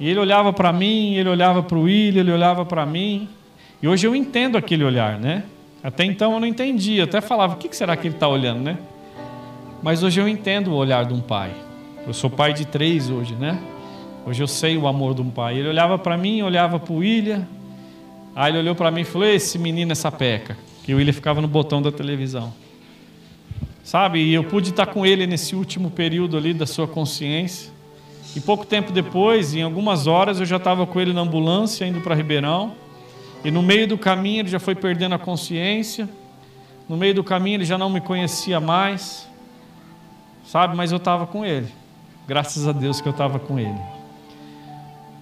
E 0.00 0.08
ele 0.08 0.20
olhava 0.20 0.52
para 0.52 0.72
mim, 0.72 1.14
ele 1.14 1.28
olhava 1.28 1.62
para 1.62 1.76
o 1.76 1.82
William, 1.82 2.20
ele 2.20 2.32
olhava 2.32 2.64
para 2.64 2.86
mim. 2.86 3.28
E 3.82 3.88
hoje 3.88 4.06
eu 4.06 4.14
entendo 4.14 4.56
aquele 4.56 4.84
olhar, 4.84 5.18
né? 5.18 5.44
Até 5.82 6.04
então 6.04 6.32
eu 6.32 6.40
não 6.40 6.46
entendia, 6.46 7.04
até 7.04 7.20
falava, 7.20 7.54
o 7.54 7.56
que 7.56 7.74
será 7.74 7.96
que 7.96 8.06
ele 8.06 8.14
está 8.14 8.28
olhando, 8.28 8.60
né? 8.60 8.78
Mas 9.82 10.02
hoje 10.02 10.20
eu 10.20 10.28
entendo 10.28 10.72
o 10.72 10.74
olhar 10.74 11.04
de 11.04 11.14
um 11.14 11.20
pai. 11.20 11.52
Eu 12.06 12.12
sou 12.12 12.28
pai 12.28 12.52
de 12.52 12.66
três 12.66 13.10
hoje, 13.10 13.34
né? 13.34 13.58
Hoje 14.26 14.42
eu 14.42 14.46
sei 14.46 14.76
o 14.76 14.86
amor 14.86 15.14
de 15.14 15.22
um 15.22 15.30
pai. 15.30 15.58
Ele 15.58 15.68
olhava 15.68 15.98
para 15.98 16.16
mim, 16.16 16.42
olhava 16.42 16.78
para 16.78 16.92
o 16.92 16.96
William. 16.96 17.46
Aí 18.34 18.50
ele 18.50 18.58
olhou 18.58 18.74
para 18.74 18.90
mim 18.90 19.02
e 19.02 19.04
falou: 19.04 19.26
Esse 19.26 19.58
menino 19.58 19.92
é 19.92 19.94
sapeca. 19.94 20.56
Que 20.84 20.92
o 20.92 20.96
William 20.96 21.12
ficava 21.12 21.40
no 21.40 21.48
botão 21.48 21.80
da 21.80 21.92
televisão. 21.92 22.52
Sabe? 23.88 24.18
E 24.18 24.34
eu 24.34 24.44
pude 24.44 24.68
estar 24.68 24.84
com 24.84 25.06
ele 25.06 25.26
nesse 25.26 25.56
último 25.56 25.90
período 25.90 26.36
ali 26.36 26.52
da 26.52 26.66
sua 26.66 26.86
consciência. 26.86 27.72
E 28.36 28.40
pouco 28.40 28.66
tempo 28.66 28.92
depois, 28.92 29.54
em 29.54 29.62
algumas 29.62 30.06
horas, 30.06 30.38
eu 30.38 30.44
já 30.44 30.58
estava 30.58 30.86
com 30.86 31.00
ele 31.00 31.14
na 31.14 31.22
ambulância 31.22 31.86
indo 31.86 31.98
para 32.02 32.14
Ribeirão. 32.14 32.74
E 33.42 33.50
no 33.50 33.62
meio 33.62 33.88
do 33.88 33.96
caminho 33.96 34.40
ele 34.40 34.50
já 34.50 34.60
foi 34.60 34.74
perdendo 34.74 35.14
a 35.14 35.18
consciência. 35.18 36.06
No 36.86 36.98
meio 36.98 37.14
do 37.14 37.24
caminho 37.24 37.56
ele 37.56 37.64
já 37.64 37.78
não 37.78 37.88
me 37.88 38.02
conhecia 38.02 38.60
mais. 38.60 39.26
Sabe? 40.44 40.76
Mas 40.76 40.92
eu 40.92 40.98
estava 40.98 41.26
com 41.26 41.42
ele. 41.42 41.68
Graças 42.26 42.68
a 42.68 42.72
Deus 42.72 43.00
que 43.00 43.08
eu 43.08 43.12
estava 43.12 43.38
com 43.38 43.58
ele. 43.58 43.80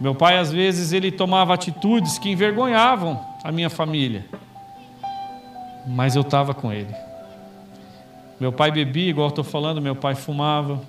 Meu 0.00 0.12
pai, 0.12 0.38
às 0.38 0.50
vezes, 0.50 0.92
ele 0.92 1.12
tomava 1.12 1.54
atitudes 1.54 2.18
que 2.18 2.30
envergonhavam 2.30 3.24
a 3.44 3.52
minha 3.52 3.70
família. 3.70 4.26
Mas 5.86 6.16
eu 6.16 6.22
estava 6.22 6.52
com 6.52 6.72
ele. 6.72 7.05
Meu 8.38 8.52
pai 8.52 8.70
bebia, 8.70 9.08
igual 9.08 9.28
estou 9.28 9.44
falando, 9.44 9.80
meu 9.80 9.96
pai 9.96 10.14
fumava, 10.14 10.80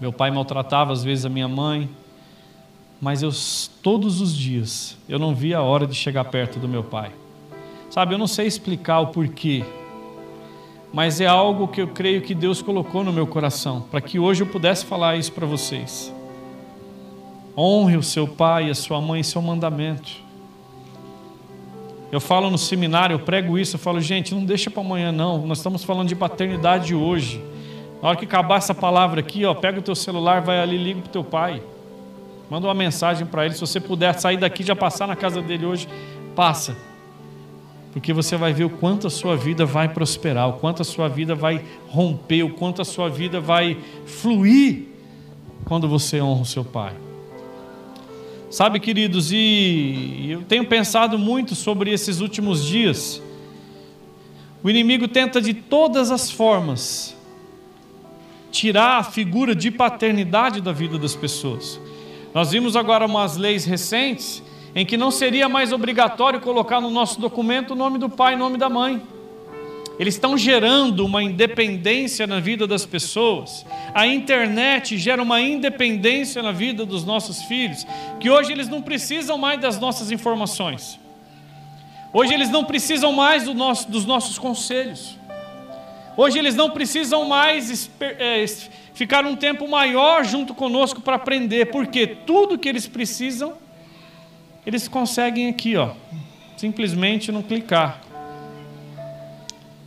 meu 0.00 0.12
pai 0.12 0.30
maltratava 0.30 0.92
às 0.92 1.02
vezes 1.02 1.24
a 1.24 1.28
minha 1.28 1.48
mãe, 1.48 1.88
mas 3.00 3.22
eu 3.22 3.30
todos 3.82 4.20
os 4.20 4.36
dias 4.36 4.96
eu 5.08 5.18
não 5.18 5.34
via 5.34 5.58
a 5.58 5.62
hora 5.62 5.86
de 5.86 5.94
chegar 5.94 6.24
perto 6.26 6.58
do 6.58 6.68
meu 6.68 6.84
pai. 6.84 7.10
Sabe, 7.90 8.14
eu 8.14 8.18
não 8.18 8.28
sei 8.28 8.46
explicar 8.46 9.00
o 9.00 9.08
porquê, 9.08 9.64
mas 10.92 11.20
é 11.20 11.26
algo 11.26 11.66
que 11.66 11.80
eu 11.82 11.88
creio 11.88 12.22
que 12.22 12.34
Deus 12.34 12.62
colocou 12.62 13.02
no 13.02 13.12
meu 13.12 13.26
coração, 13.26 13.82
para 13.90 14.00
que 14.00 14.18
hoje 14.18 14.42
eu 14.42 14.46
pudesse 14.46 14.84
falar 14.84 15.16
isso 15.16 15.32
para 15.32 15.46
vocês. 15.46 16.14
Honre 17.56 17.96
o 17.96 18.02
seu 18.04 18.28
pai 18.28 18.68
e 18.68 18.70
a 18.70 18.74
sua 18.74 19.00
mãe, 19.00 19.22
seu 19.24 19.42
mandamento. 19.42 20.27
Eu 22.10 22.20
falo 22.20 22.50
no 22.50 22.56
seminário, 22.56 23.14
eu 23.14 23.18
prego 23.18 23.58
isso, 23.58 23.76
eu 23.76 23.80
falo, 23.80 24.00
gente, 24.00 24.34
não 24.34 24.44
deixa 24.44 24.70
para 24.70 24.80
amanhã 24.82 25.12
não. 25.12 25.46
Nós 25.46 25.58
estamos 25.58 25.84
falando 25.84 26.08
de 26.08 26.16
paternidade 26.16 26.94
hoje. 26.94 27.42
Na 28.02 28.08
hora 28.08 28.16
que 28.16 28.24
acabar 28.24 28.56
essa 28.56 28.74
palavra 28.74 29.20
aqui, 29.20 29.44
ó, 29.44 29.54
pega 29.54 29.78
o 29.78 29.82
teu 29.82 29.94
celular, 29.94 30.40
vai 30.40 30.60
ali, 30.60 30.78
liga 30.78 31.00
para 31.00 31.08
o 31.08 31.12
teu 31.12 31.24
pai. 31.24 31.62
Manda 32.48 32.66
uma 32.66 32.74
mensagem 32.74 33.26
para 33.26 33.44
ele. 33.44 33.54
Se 33.54 33.60
você 33.60 33.78
puder 33.78 34.18
sair 34.18 34.38
daqui 34.38 34.62
já 34.62 34.74
passar 34.74 35.06
na 35.06 35.16
casa 35.16 35.42
dele 35.42 35.66
hoje, 35.66 35.86
passa. 36.34 36.74
Porque 37.92 38.12
você 38.12 38.36
vai 38.36 38.52
ver 38.52 38.64
o 38.64 38.70
quanto 38.70 39.06
a 39.06 39.10
sua 39.10 39.36
vida 39.36 39.66
vai 39.66 39.88
prosperar, 39.88 40.48
o 40.48 40.54
quanto 40.54 40.82
a 40.82 40.84
sua 40.84 41.08
vida 41.08 41.34
vai 41.34 41.62
romper, 41.88 42.42
o 42.42 42.50
quanto 42.50 42.80
a 42.80 42.84
sua 42.84 43.10
vida 43.10 43.40
vai 43.40 43.76
fluir 44.06 44.88
quando 45.64 45.88
você 45.88 46.20
honra 46.22 46.42
o 46.42 46.46
seu 46.46 46.64
pai. 46.64 47.07
Sabe, 48.50 48.80
queridos, 48.80 49.30
e 49.30 50.28
eu 50.30 50.42
tenho 50.42 50.64
pensado 50.64 51.18
muito 51.18 51.54
sobre 51.54 51.92
esses 51.92 52.20
últimos 52.20 52.64
dias. 52.64 53.22
O 54.62 54.70
inimigo 54.70 55.06
tenta 55.06 55.38
de 55.40 55.52
todas 55.52 56.10
as 56.10 56.30
formas 56.30 57.14
tirar 58.50 58.98
a 58.98 59.04
figura 59.04 59.54
de 59.54 59.70
paternidade 59.70 60.62
da 60.62 60.72
vida 60.72 60.98
das 60.98 61.14
pessoas. 61.14 61.78
Nós 62.34 62.50
vimos 62.50 62.74
agora 62.74 63.04
umas 63.04 63.36
leis 63.36 63.66
recentes 63.66 64.42
em 64.74 64.86
que 64.86 64.96
não 64.96 65.10
seria 65.10 65.46
mais 65.46 65.70
obrigatório 65.70 66.40
colocar 66.40 66.80
no 66.80 66.90
nosso 66.90 67.20
documento 67.20 67.72
o 67.72 67.76
nome 67.76 67.98
do 67.98 68.08
pai 68.08 68.32
e 68.32 68.36
o 68.36 68.38
nome 68.38 68.56
da 68.56 68.70
mãe. 68.70 69.02
Eles 69.98 70.14
estão 70.14 70.38
gerando 70.38 71.04
uma 71.04 71.22
independência 71.22 72.24
na 72.26 72.38
vida 72.38 72.66
das 72.68 72.86
pessoas. 72.86 73.66
A 73.92 74.06
internet 74.06 74.96
gera 74.96 75.20
uma 75.20 75.40
independência 75.40 76.40
na 76.40 76.52
vida 76.52 76.86
dos 76.86 77.04
nossos 77.04 77.42
filhos, 77.42 77.84
que 78.20 78.30
hoje 78.30 78.52
eles 78.52 78.68
não 78.68 78.80
precisam 78.80 79.36
mais 79.36 79.60
das 79.60 79.80
nossas 79.80 80.12
informações. 80.12 81.00
Hoje 82.12 82.32
eles 82.32 82.48
não 82.48 82.64
precisam 82.64 83.12
mais 83.12 83.44
do 83.44 83.54
nosso, 83.54 83.90
dos 83.90 84.06
nossos 84.06 84.38
conselhos. 84.38 85.16
Hoje 86.16 86.38
eles 86.38 86.54
não 86.54 86.70
precisam 86.70 87.24
mais 87.26 87.90
é, 88.00 88.44
ficar 88.94 89.26
um 89.26 89.36
tempo 89.36 89.68
maior 89.68 90.24
junto 90.24 90.54
conosco 90.54 91.00
para 91.00 91.16
aprender, 91.16 91.70
porque 91.70 92.06
tudo 92.06 92.58
que 92.58 92.68
eles 92.68 92.86
precisam, 92.86 93.54
eles 94.64 94.88
conseguem 94.88 95.48
aqui, 95.48 95.76
ó, 95.76 95.90
simplesmente 96.56 97.30
não 97.30 97.42
clicar. 97.42 98.07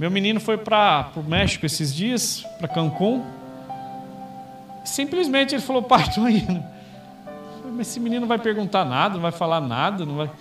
Meu 0.02 0.10
menino 0.10 0.40
foi 0.40 0.58
para 0.58 1.12
o 1.16 1.22
México 1.22 1.64
esses 1.64 1.94
dias, 1.94 2.44
para 2.58 2.68
Cancún. 2.68 3.24
Simplesmente 4.84 5.54
ele 5.54 5.62
falou, 5.62 5.84
pai, 5.84 6.02
estou 6.02 6.28
indo. 6.28 6.64
Mas 7.66 7.88
esse 7.88 8.00
menino 8.00 8.22
não 8.22 8.28
vai 8.28 8.40
perguntar 8.40 8.84
nada, 8.84 9.14
não 9.14 9.22
vai 9.22 9.32
falar 9.32 9.62
nada, 9.62 10.04
não 10.04 10.16
vai. 10.16 10.32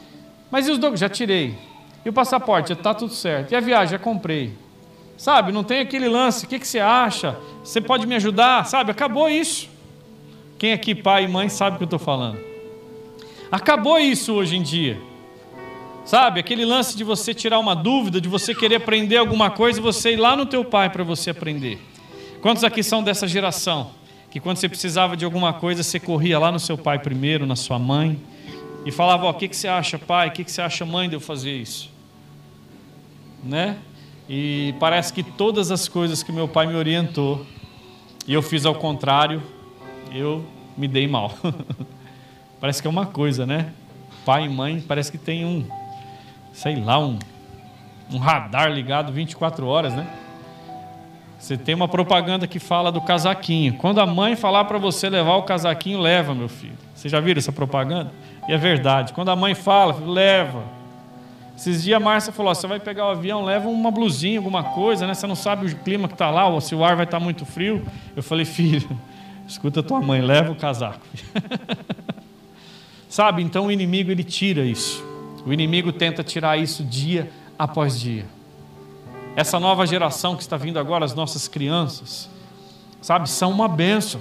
Mas 0.51 0.67
e 0.67 0.71
os 0.71 0.79
documentos? 0.79 1.01
Já 1.01 1.11
tirei. 1.11 1.59
E 2.03 2.09
o 2.09 2.13
passaporte? 2.13 2.73
Está 2.73 2.95
tudo 2.95 3.13
certo. 3.13 3.53
E 3.53 3.55
a 3.55 3.61
viagem? 3.61 3.89
Já 3.91 3.99
comprei. 3.99 4.57
Sabe, 5.19 5.53
não 5.53 5.63
tem 5.63 5.81
aquele 5.81 6.09
lance, 6.09 6.47
o 6.47 6.49
que, 6.49 6.59
que 6.59 6.67
você 6.67 6.81
acha? 6.81 7.37
Você 7.63 7.83
pode 7.83 8.07
me 8.07 8.15
ajudar? 8.15 8.65
Sabe, 8.65 8.91
acabou 8.91 9.29
isso. 9.29 9.69
Quem 10.59 10.73
aqui, 10.73 10.95
pai 10.95 11.25
e 11.25 11.29
mãe, 11.29 11.51
sabe 11.51 11.75
o 11.75 11.77
que 11.77 11.85
eu 11.85 11.85
estou 11.85 11.99
falando. 11.99 12.39
Acabou 13.53 13.99
isso 13.99 14.33
hoje 14.33 14.57
em 14.57 14.63
dia. 14.63 15.10
Sabe, 16.05 16.41
aquele 16.41 16.65
lance 16.65 16.97
de 16.97 17.05
você 17.05 17.33
tirar 17.33 17.59
uma 17.59 17.75
dúvida, 17.75 18.21
de 18.21 18.29
você 18.29 18.55
querer 18.55 18.77
aprender 18.77 19.17
alguma 19.17 19.51
coisa 19.51 19.79
e 19.79 19.83
você 19.83 20.13
ir 20.13 20.17
lá 20.17 20.35
no 20.35 20.47
teu 20.47 20.65
pai 20.65 20.91
para 20.91 21.05
você 21.05 21.31
aprender. 21.31 21.81
Quantos 22.41 22.65
aqui 22.65 22.83
são 22.83 23.03
dessa 23.03 23.29
geração? 23.29 23.91
Que 24.31 24.41
quando 24.41 24.57
você 24.57 24.69
precisava 24.69 25.17
de 25.17 25.25
alguma 25.25 25.53
coisa, 25.53 25.83
você 25.83 26.01
corria 26.01 26.39
lá 26.39 26.51
no 26.51 26.59
seu 26.59 26.79
pai 26.79 26.99
primeiro, 26.99 27.47
na 27.47 27.57
sua 27.57 27.79
mãe, 27.79 28.19
e 28.85 28.91
falava: 28.91 29.27
Ó, 29.27 29.31
o 29.31 29.35
que, 29.35 29.49
que 29.49 29.57
você 29.57 29.69
acha, 29.69 29.99
pai? 29.99 30.29
O 30.29 30.33
que, 30.33 30.45
que 30.45 30.51
você 30.51 30.63
acha, 30.63 30.85
mãe, 30.87 31.09
de 31.09 31.15
eu 31.15 31.21
fazer 31.21 31.53
isso? 31.53 31.91
Né? 33.45 33.77
E 34.29 34.75
parece 34.81 35.13
que 35.13 35.23
todas 35.23 35.71
as 35.71 35.89
coisas 35.89 36.23
que 36.23 36.33
meu 36.33 36.49
pai 36.49 36.67
me 36.67 36.75
orientou, 36.75 37.45
e 38.27 38.33
eu 38.33 38.43
fiz 38.43 38.65
ao 38.65 38.75
contrário, 38.75 39.43
eu 40.13 40.45
me 40.77 40.89
dei 40.89 41.07
mal. 41.07 41.35
parece 42.61 42.81
que 42.81 42.87
é 42.87 42.91
uma 42.91 43.07
coisa, 43.07 43.45
né? 43.45 43.73
Pai 44.25 44.45
e 44.45 44.49
mãe, 44.49 44.81
parece 44.87 45.11
que 45.11 45.19
tem 45.19 45.45
um 45.45 45.67
sei 46.53 46.77
lá, 46.77 46.99
um, 46.99 47.19
um 48.13 48.19
radar 48.19 48.71
ligado 48.71 49.13
24 49.13 49.67
horas, 49.67 49.95
né? 49.95 50.07
Você 51.39 51.57
tem 51.57 51.75
uma 51.75 51.89
propaganda 51.89 52.47
que 52.47 52.59
fala 52.59 52.93
do 52.93 53.01
casaquinho. 53.01 53.75
Quando 53.75 53.99
a 53.99 54.07
mãe 54.07 54.37
falar 54.37 54.67
para 54.67 54.77
você 54.77 55.09
levar 55.09 55.37
o 55.37 55.43
casaquinho, 55.43 55.99
leva, 55.99 56.35
meu 56.35 56.49
filho. 56.49 56.77
Você 56.95 57.09
já 57.09 57.19
viram 57.19 57.39
essa 57.39 57.51
propaganda? 57.51 58.13
E 58.47 58.53
é 58.53 58.59
verdade. 58.59 59.15
Quando 59.15 59.31
a 59.31 59.37
mãe 59.37 59.55
fala, 59.55 59.97
leva. 60.05 60.63
Esses 61.57 61.83
dias 61.83 61.97
a 61.97 62.01
Márcia 62.01 62.31
falou: 62.31 62.55
você 62.55 62.67
vai 62.67 62.79
pegar 62.79 63.07
o 63.07 63.11
avião, 63.11 63.43
leva 63.43 63.69
uma 63.69 63.91
blusinha, 63.91 64.39
alguma 64.39 64.63
coisa, 64.63 65.07
né? 65.07 65.15
Você 65.15 65.27
não 65.27 65.35
sabe 65.35 65.67
o 65.67 65.77
clima 65.77 66.09
que 66.09 66.15
está 66.15 66.31
lá, 66.31 66.47
ou 66.47 66.61
se 66.61 66.75
o 66.75 66.85
ar 66.85 66.95
vai 66.95 67.07
estar 67.07 67.19
tá 67.19 67.25
muito 67.25 67.47
frio. 67.47 67.87
Eu 68.15 68.23
falei, 68.23 68.45
filho, 68.47 68.89
escuta 69.49 69.83
tua 69.83 70.01
mãe, 70.01 70.21
leva 70.21 70.53
o 70.53 70.55
casaco. 70.55 71.07
sabe? 73.09 73.43
Então 73.43 73.67
o 73.67 73.73
inimigo 73.73 74.11
ele 74.11 74.25
tira 74.25 74.63
isso. 74.63 75.10
O 75.45 75.53
inimigo 75.53 75.93
tenta 75.93 76.23
tirar 76.23 76.59
isso 76.59 76.85
dia 76.85 77.31
após 77.59 77.99
dia. 77.99 78.27
Essa 79.37 79.61
nova 79.61 79.87
geração 79.87 80.37
que 80.37 80.43
está 80.43 80.57
vindo 80.57 80.79
agora, 80.79 81.05
as 81.05 81.15
nossas 81.15 81.49
crianças, 81.49 82.29
sabe, 83.01 83.29
são 83.29 83.51
uma 83.51 83.69
benção. 83.69 84.21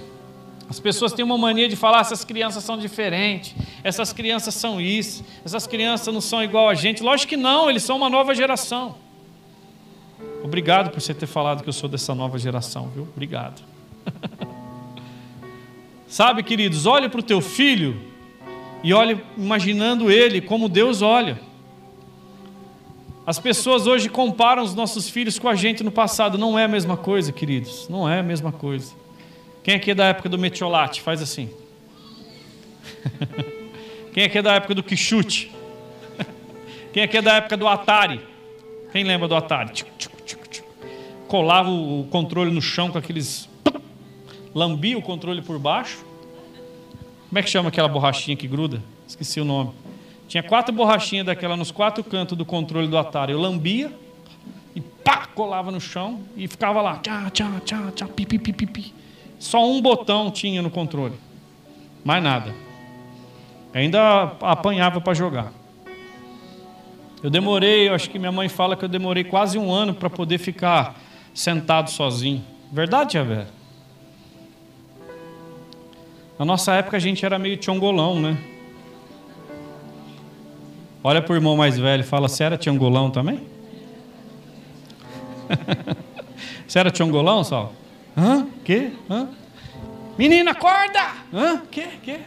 As 0.68 0.78
pessoas 0.78 1.12
têm 1.12 1.24
uma 1.24 1.36
mania 1.36 1.68
de 1.68 1.76
falar: 1.76 2.00
essas 2.00 2.24
crianças 2.24 2.62
são 2.62 2.78
diferentes, 2.78 3.54
essas 3.82 4.12
crianças 4.12 4.54
são 4.54 4.80
isso, 4.80 5.24
essas 5.44 5.66
crianças 5.66 6.12
não 6.14 6.20
são 6.20 6.42
igual 6.42 6.68
a 6.68 6.74
gente. 6.74 7.02
Lógico 7.02 7.30
que 7.30 7.36
não, 7.36 7.68
eles 7.68 7.82
são 7.82 7.96
uma 7.96 8.08
nova 8.08 8.34
geração. 8.34 8.94
Obrigado 10.42 10.90
por 10.90 11.00
você 11.00 11.12
ter 11.12 11.26
falado 11.26 11.62
que 11.62 11.68
eu 11.68 11.72
sou 11.72 11.88
dessa 11.88 12.14
nova 12.14 12.38
geração, 12.38 12.88
viu? 12.94 13.02
Obrigado. 13.02 13.62
Sabe, 16.06 16.42
queridos, 16.42 16.86
olhe 16.86 17.08
para 17.08 17.20
o 17.20 17.22
teu 17.22 17.40
filho 17.40 18.09
e 18.82 18.94
olhe 18.94 19.20
imaginando 19.36 20.10
ele 20.10 20.40
como 20.40 20.68
Deus 20.68 21.02
olha. 21.02 21.38
As 23.26 23.38
pessoas 23.38 23.86
hoje 23.86 24.08
comparam 24.08 24.62
os 24.62 24.74
nossos 24.74 25.08
filhos 25.08 25.38
com 25.38 25.48
a 25.48 25.54
gente 25.54 25.84
no 25.84 25.90
passado. 25.90 26.38
Não 26.38 26.58
é 26.58 26.64
a 26.64 26.68
mesma 26.68 26.96
coisa, 26.96 27.30
queridos. 27.30 27.88
Não 27.88 28.08
é 28.08 28.18
a 28.18 28.22
mesma 28.22 28.50
coisa. 28.50 28.92
Quem 29.62 29.74
aqui 29.74 29.90
é 29.90 29.94
da 29.94 30.06
época 30.06 30.28
do 30.28 30.38
metiolate? 30.38 31.02
Faz 31.02 31.20
assim. 31.20 31.50
Quem 34.12 34.24
aqui 34.24 34.38
é 34.38 34.42
da 34.42 34.54
época 34.54 34.74
do 34.74 34.82
quichute? 34.82 35.52
Quem 36.92 37.02
aqui 37.02 37.18
é 37.18 37.22
da 37.22 37.34
época 37.34 37.56
do 37.56 37.68
Atari? 37.68 38.20
Quem 38.90 39.04
lembra 39.04 39.28
do 39.28 39.36
Atari? 39.36 39.84
Colava 41.28 41.70
o 41.70 42.08
controle 42.10 42.50
no 42.50 42.62
chão 42.62 42.90
com 42.90 42.98
aqueles. 42.98 43.48
Lambia 44.52 44.98
o 44.98 45.02
controle 45.02 45.42
por 45.42 45.58
baixo 45.58 46.09
como 47.30 47.38
é 47.38 47.42
que 47.44 47.48
chama 47.48 47.68
aquela 47.68 47.86
borrachinha 47.86 48.36
que 48.36 48.48
gruda? 48.48 48.82
Esqueci 49.06 49.40
o 49.40 49.44
nome. 49.44 49.70
Tinha 50.26 50.42
quatro 50.42 50.74
borrachinhas 50.74 51.24
daquela 51.26 51.56
nos 51.56 51.70
quatro 51.70 52.02
cantos 52.02 52.36
do 52.36 52.44
controle 52.44 52.88
do 52.88 52.98
Atari. 52.98 53.30
Eu 53.30 53.40
lambia 53.40 53.92
e 54.74 54.80
pá, 54.80 55.28
colava 55.32 55.70
no 55.70 55.80
chão 55.80 56.22
e 56.36 56.48
ficava 56.48 56.82
lá. 56.82 56.98
Tchá, 56.98 57.30
tchá, 57.30 57.48
tchá, 57.64 57.92
tchá, 57.94 58.06
pi, 58.08 58.26
pi, 58.26 58.36
pi, 58.36 58.52
pi, 58.52 58.66
pi. 58.66 58.94
Só 59.38 59.64
um 59.64 59.80
botão 59.80 60.28
tinha 60.28 60.60
no 60.60 60.70
controle. 60.70 61.14
Mais 62.04 62.20
nada. 62.20 62.52
Ainda 63.72 64.32
apanhava 64.40 65.00
para 65.00 65.14
jogar. 65.14 65.52
Eu 67.22 67.30
demorei, 67.30 67.88
eu 67.88 67.94
acho 67.94 68.10
que 68.10 68.18
minha 68.18 68.32
mãe 68.32 68.48
fala 68.48 68.74
que 68.74 68.84
eu 68.84 68.88
demorei 68.88 69.22
quase 69.22 69.56
um 69.56 69.72
ano 69.72 69.94
para 69.94 70.10
poder 70.10 70.38
ficar 70.38 70.98
sentado 71.32 71.90
sozinho. 71.90 72.42
Verdade, 72.72 73.22
Vera? 73.22 73.59
Na 76.40 76.46
nossa 76.46 76.72
época 76.72 76.96
a 76.96 77.00
gente 77.00 77.22
era 77.26 77.38
meio 77.38 77.58
tiongolão, 77.58 78.18
né? 78.18 78.34
Olha 81.04 81.20
para 81.20 81.34
o 81.34 81.36
irmão 81.36 81.54
mais 81.54 81.78
velho 81.78 82.00
e 82.00 82.02
fala: 82.02 82.28
Você 82.28 82.42
era 82.42 82.56
tiongolão 82.56 83.10
também? 83.10 83.42
Você 86.66 86.78
era 86.78 86.90
tiongolão, 86.90 87.44
Sal? 87.44 87.74
Hã? 88.16 88.46
Que? 88.64 88.90
Hã? 89.10 89.28
Menina, 90.16 90.52
acorda! 90.52 91.12
Hã? 91.30 91.60
Que? 91.70 91.86
Que? 92.02 92.20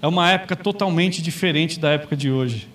É 0.00 0.06
uma 0.06 0.30
época 0.30 0.56
totalmente 0.56 1.20
diferente 1.20 1.78
da 1.78 1.90
época 1.90 2.16
de 2.16 2.30
hoje. 2.30 2.70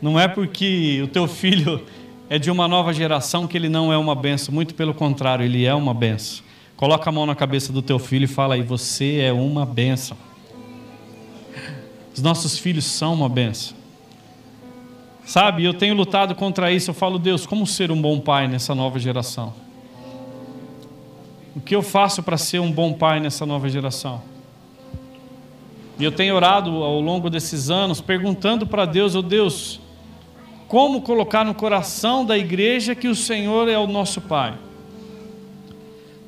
Não 0.00 0.20
é 0.20 0.28
porque 0.28 1.00
o 1.02 1.08
teu 1.08 1.26
filho 1.26 1.84
é 2.30 2.38
de 2.38 2.48
uma 2.48 2.68
nova 2.68 2.92
geração 2.92 3.48
que 3.48 3.56
ele 3.56 3.68
não 3.68 3.92
é 3.92 3.98
uma 3.98 4.14
benção, 4.14 4.54
muito 4.54 4.72
pelo 4.72 4.94
contrário, 4.94 5.44
ele 5.44 5.64
é 5.64 5.74
uma 5.74 5.92
benção. 5.92 6.45
Coloca 6.76 7.08
a 7.08 7.12
mão 7.12 7.24
na 7.24 7.34
cabeça 7.34 7.72
do 7.72 7.80
teu 7.80 7.98
filho 7.98 8.24
e 8.24 8.28
fala 8.28 8.54
aí: 8.54 8.62
você 8.62 9.20
é 9.20 9.32
uma 9.32 9.64
benção. 9.64 10.16
Os 12.14 12.22
nossos 12.22 12.58
filhos 12.58 12.84
são 12.84 13.14
uma 13.14 13.28
benção. 13.28 13.76
Sabe, 15.24 15.64
eu 15.64 15.74
tenho 15.74 15.94
lutado 15.94 16.34
contra 16.34 16.70
isso. 16.70 16.90
Eu 16.90 16.94
falo, 16.94 17.18
Deus, 17.18 17.46
como 17.46 17.66
ser 17.66 17.90
um 17.90 18.00
bom 18.00 18.20
pai 18.20 18.46
nessa 18.46 18.74
nova 18.74 18.98
geração? 18.98 19.52
O 21.54 21.60
que 21.60 21.74
eu 21.74 21.82
faço 21.82 22.22
para 22.22 22.36
ser 22.36 22.60
um 22.60 22.70
bom 22.70 22.92
pai 22.92 23.18
nessa 23.18 23.44
nova 23.44 23.68
geração? 23.68 24.22
E 25.98 26.04
eu 26.04 26.12
tenho 26.12 26.34
orado 26.36 26.70
ao 26.84 27.00
longo 27.00 27.30
desses 27.30 27.70
anos, 27.70 28.00
perguntando 28.00 28.66
para 28.66 28.84
Deus, 28.84 29.14
oh 29.14 29.22
Deus, 29.22 29.80
como 30.68 31.00
colocar 31.00 31.44
no 31.44 31.54
coração 31.54 32.24
da 32.24 32.36
igreja 32.36 32.94
que 32.94 33.08
o 33.08 33.14
Senhor 33.14 33.68
é 33.68 33.78
o 33.78 33.86
nosso 33.86 34.20
Pai. 34.20 34.54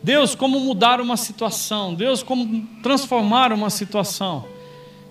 Deus, 0.02 0.34
como 0.34 0.60
mudar 0.60 1.00
uma 1.00 1.16
situação, 1.16 1.94
Deus, 1.94 2.22
como 2.22 2.66
transformar 2.82 3.52
uma 3.52 3.70
situação. 3.70 4.44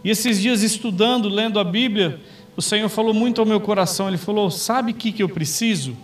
E 0.03 0.09
esses 0.09 0.41
dias 0.41 0.61
estudando, 0.61 1.27
lendo 1.27 1.59
a 1.59 1.63
Bíblia, 1.63 2.21
o 2.55 2.61
Senhor 2.61 2.87
falou 2.89 3.13
muito 3.13 3.41
ao 3.41 3.47
meu 3.47 3.59
coração. 3.59 4.07
Ele 4.07 4.17
falou: 4.17 4.49
Sabe 4.49 4.91
o 4.91 4.95
que, 4.95 5.11
que 5.11 5.21
eu 5.21 5.29
preciso? 5.29 5.95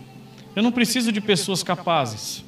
Eu 0.54 0.62
não 0.62 0.70
preciso 0.70 1.10
de 1.10 1.20
pessoas 1.20 1.62
capazes. 1.62 2.44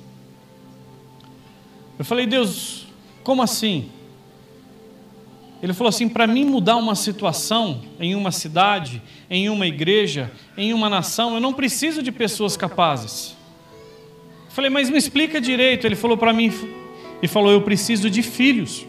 Eu 1.98 2.04
falei: 2.04 2.26
Deus, 2.26 2.86
como 3.24 3.42
assim? 3.42 3.90
Ele 5.62 5.72
falou 5.72 5.88
assim: 5.88 6.08
para 6.08 6.26
mim 6.26 6.44
mudar 6.44 6.76
uma 6.76 6.94
situação 6.94 7.82
em 7.98 8.14
uma 8.14 8.30
cidade, 8.30 9.02
em 9.28 9.48
uma 9.48 9.66
igreja, 9.66 10.30
em 10.56 10.72
uma 10.72 10.88
nação, 10.88 11.34
eu 11.34 11.40
não 11.40 11.52
preciso 11.52 12.02
de 12.02 12.12
pessoas 12.12 12.56
capazes. 12.56 13.35
Falei, 14.56 14.70
mas 14.70 14.88
me 14.88 14.96
explica 14.96 15.38
direito. 15.38 15.86
Ele 15.86 15.94
falou 15.94 16.16
para 16.16 16.32
mim 16.32 16.50
e 17.20 17.28
falou: 17.28 17.52
eu 17.52 17.60
preciso 17.60 18.08
de 18.08 18.22
filhos. 18.22 18.86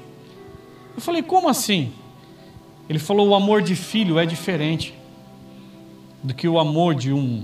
Eu 0.96 1.02
falei, 1.02 1.22
como 1.22 1.50
assim? 1.50 1.92
Ele 2.88 2.98
falou: 2.98 3.28
o 3.28 3.36
amor 3.36 3.62
de 3.62 3.76
filho 3.76 4.18
é 4.18 4.26
diferente 4.26 4.94
do 6.24 6.34
que 6.34 6.48
o 6.48 6.58
amor 6.58 6.96
de 6.96 7.12
um 7.12 7.44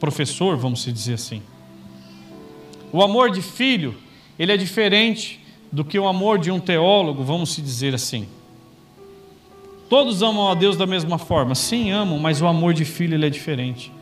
professor, 0.00 0.56
vamos 0.56 0.84
dizer 0.84 1.14
assim. 1.14 1.42
O 2.92 3.00
amor 3.04 3.30
de 3.30 3.40
filho, 3.40 3.94
ele 4.36 4.50
é 4.50 4.56
diferente 4.56 5.38
do 5.70 5.84
que 5.84 5.96
o 5.96 6.08
amor 6.08 6.40
de 6.40 6.50
um 6.50 6.58
teólogo, 6.58 7.22
vamos 7.22 7.54
dizer 7.54 7.94
assim. 7.94 8.26
Todos 9.88 10.22
amam 10.22 10.48
a 10.48 10.54
Deus 10.54 10.76
da 10.76 10.88
mesma 10.88 11.18
forma? 11.18 11.54
Sim, 11.54 11.92
amam, 11.92 12.18
mas 12.18 12.42
o 12.42 12.48
amor 12.48 12.74
de 12.74 12.84
filho 12.84 13.14
ele 13.14 13.26
é 13.26 13.30
diferente. 13.30 13.92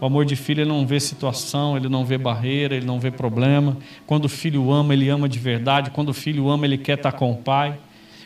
O 0.00 0.06
amor 0.06 0.24
de 0.24 0.34
filho 0.34 0.62
ele 0.62 0.70
não 0.70 0.86
vê 0.86 0.98
situação, 0.98 1.76
ele 1.76 1.88
não 1.88 2.04
vê 2.04 2.16
barreira, 2.16 2.74
ele 2.74 2.86
não 2.86 2.98
vê 2.98 3.10
problema. 3.10 3.76
Quando 4.06 4.24
o 4.24 4.28
filho 4.30 4.70
ama, 4.70 4.94
ele 4.94 5.10
ama 5.10 5.28
de 5.28 5.38
verdade. 5.38 5.90
Quando 5.90 6.08
o 6.08 6.14
filho 6.14 6.48
ama, 6.48 6.64
ele 6.64 6.78
quer 6.78 6.96
estar 6.96 7.12
com 7.12 7.30
o 7.30 7.36
pai. 7.36 7.78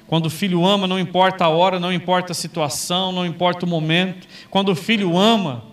Quando 0.06 0.26
o 0.26 0.30
filho 0.30 0.64
ama, 0.64 0.86
não 0.86 1.00
importa 1.00 1.46
a 1.46 1.48
hora, 1.48 1.80
não 1.80 1.92
importa 1.92 2.30
a 2.30 2.34
situação, 2.34 3.10
não 3.10 3.26
importa 3.26 3.66
o 3.66 3.68
momento. 3.68 4.28
Quando 4.50 4.68
o 4.68 4.76
filho 4.76 5.18
ama, 5.18 5.64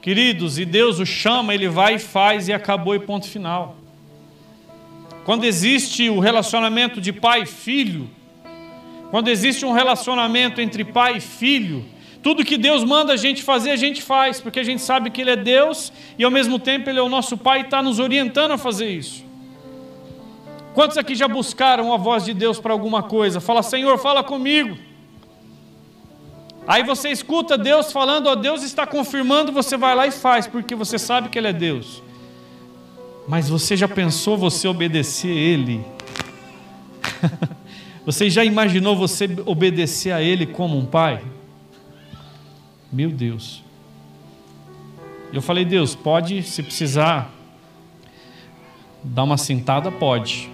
queridos, 0.00 0.58
e 0.58 0.64
Deus 0.64 1.00
o 1.00 1.06
chama, 1.06 1.52
ele 1.52 1.68
vai 1.68 1.96
e 1.96 1.98
faz 1.98 2.46
e 2.46 2.52
acabou 2.52 2.94
e 2.94 3.00
ponto 3.00 3.26
final. 3.26 3.76
Quando 5.24 5.42
existe 5.42 6.08
o 6.08 6.20
relacionamento 6.20 7.00
de 7.00 7.12
pai 7.12 7.42
e 7.42 7.46
filho, 7.46 8.08
quando 9.10 9.26
existe 9.26 9.64
um 9.64 9.72
relacionamento 9.72 10.60
entre 10.60 10.84
pai 10.84 11.16
e 11.16 11.20
filho, 11.20 11.84
tudo 12.26 12.44
que 12.44 12.58
Deus 12.58 12.82
manda 12.82 13.12
a 13.12 13.16
gente 13.16 13.40
fazer, 13.40 13.70
a 13.70 13.76
gente 13.76 14.02
faz, 14.02 14.40
porque 14.40 14.58
a 14.58 14.64
gente 14.64 14.82
sabe 14.82 15.10
que 15.10 15.20
Ele 15.20 15.30
é 15.30 15.36
Deus 15.36 15.92
e 16.18 16.24
ao 16.24 16.30
mesmo 16.38 16.58
tempo 16.58 16.90
Ele 16.90 16.98
é 16.98 17.02
o 17.02 17.08
nosso 17.08 17.38
Pai 17.38 17.60
e 17.60 17.62
está 17.62 17.80
nos 17.80 18.00
orientando 18.00 18.50
a 18.50 18.58
fazer 18.58 18.88
isso. 18.90 19.24
Quantos 20.74 20.98
aqui 20.98 21.14
já 21.14 21.28
buscaram 21.28 21.94
a 21.94 21.96
voz 21.96 22.24
de 22.24 22.34
Deus 22.34 22.58
para 22.58 22.72
alguma 22.72 23.00
coisa? 23.00 23.40
Fala, 23.40 23.62
Senhor, 23.62 23.96
fala 23.98 24.24
comigo. 24.24 24.76
Aí 26.66 26.82
você 26.82 27.10
escuta 27.10 27.56
Deus 27.56 27.92
falando, 27.92 28.26
ó, 28.26 28.34
Deus 28.34 28.64
está 28.64 28.84
confirmando, 28.84 29.52
você 29.52 29.76
vai 29.76 29.94
lá 29.94 30.08
e 30.08 30.10
faz, 30.10 30.48
porque 30.48 30.74
você 30.74 30.98
sabe 30.98 31.28
que 31.28 31.38
Ele 31.38 31.46
é 31.46 31.52
Deus. 31.52 32.02
Mas 33.28 33.48
você 33.48 33.76
já 33.76 33.86
pensou 33.86 34.36
você 34.36 34.66
obedecer 34.66 35.30
Ele? 35.30 35.80
Você 38.04 38.30
já 38.30 38.44
imaginou 38.44 38.94
você 38.94 39.28
obedecer 39.44 40.12
a 40.12 40.22
Ele 40.22 40.46
como 40.46 40.78
um 40.78 40.86
pai? 40.86 41.20
Meu 42.92 43.10
Deus. 43.10 43.62
Eu 45.32 45.42
falei, 45.42 45.64
Deus, 45.64 45.94
pode, 45.94 46.42
se 46.42 46.62
precisar 46.62 47.30
dar 49.02 49.24
uma 49.24 49.36
sentada, 49.36 49.90
pode. 49.90 50.50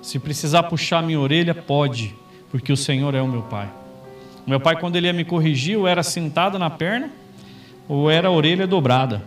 Se 0.00 0.18
precisar 0.18 0.64
puxar 0.64 1.02
minha 1.02 1.20
orelha, 1.20 1.54
pode, 1.54 2.14
porque 2.50 2.72
o 2.72 2.76
Senhor 2.76 3.14
é 3.14 3.20
o 3.20 3.28
meu 3.28 3.42
pai. 3.42 3.70
Meu 4.46 4.60
pai, 4.60 4.78
quando 4.78 4.96
ele 4.96 5.06
ia 5.06 5.12
me 5.12 5.24
corrigir, 5.24 5.78
ou 5.78 5.86
era 5.86 6.02
sentado 6.02 6.58
na 6.58 6.70
perna, 6.70 7.10
ou 7.88 8.10
era 8.10 8.28
a 8.28 8.30
orelha 8.30 8.66
dobrada. 8.66 9.22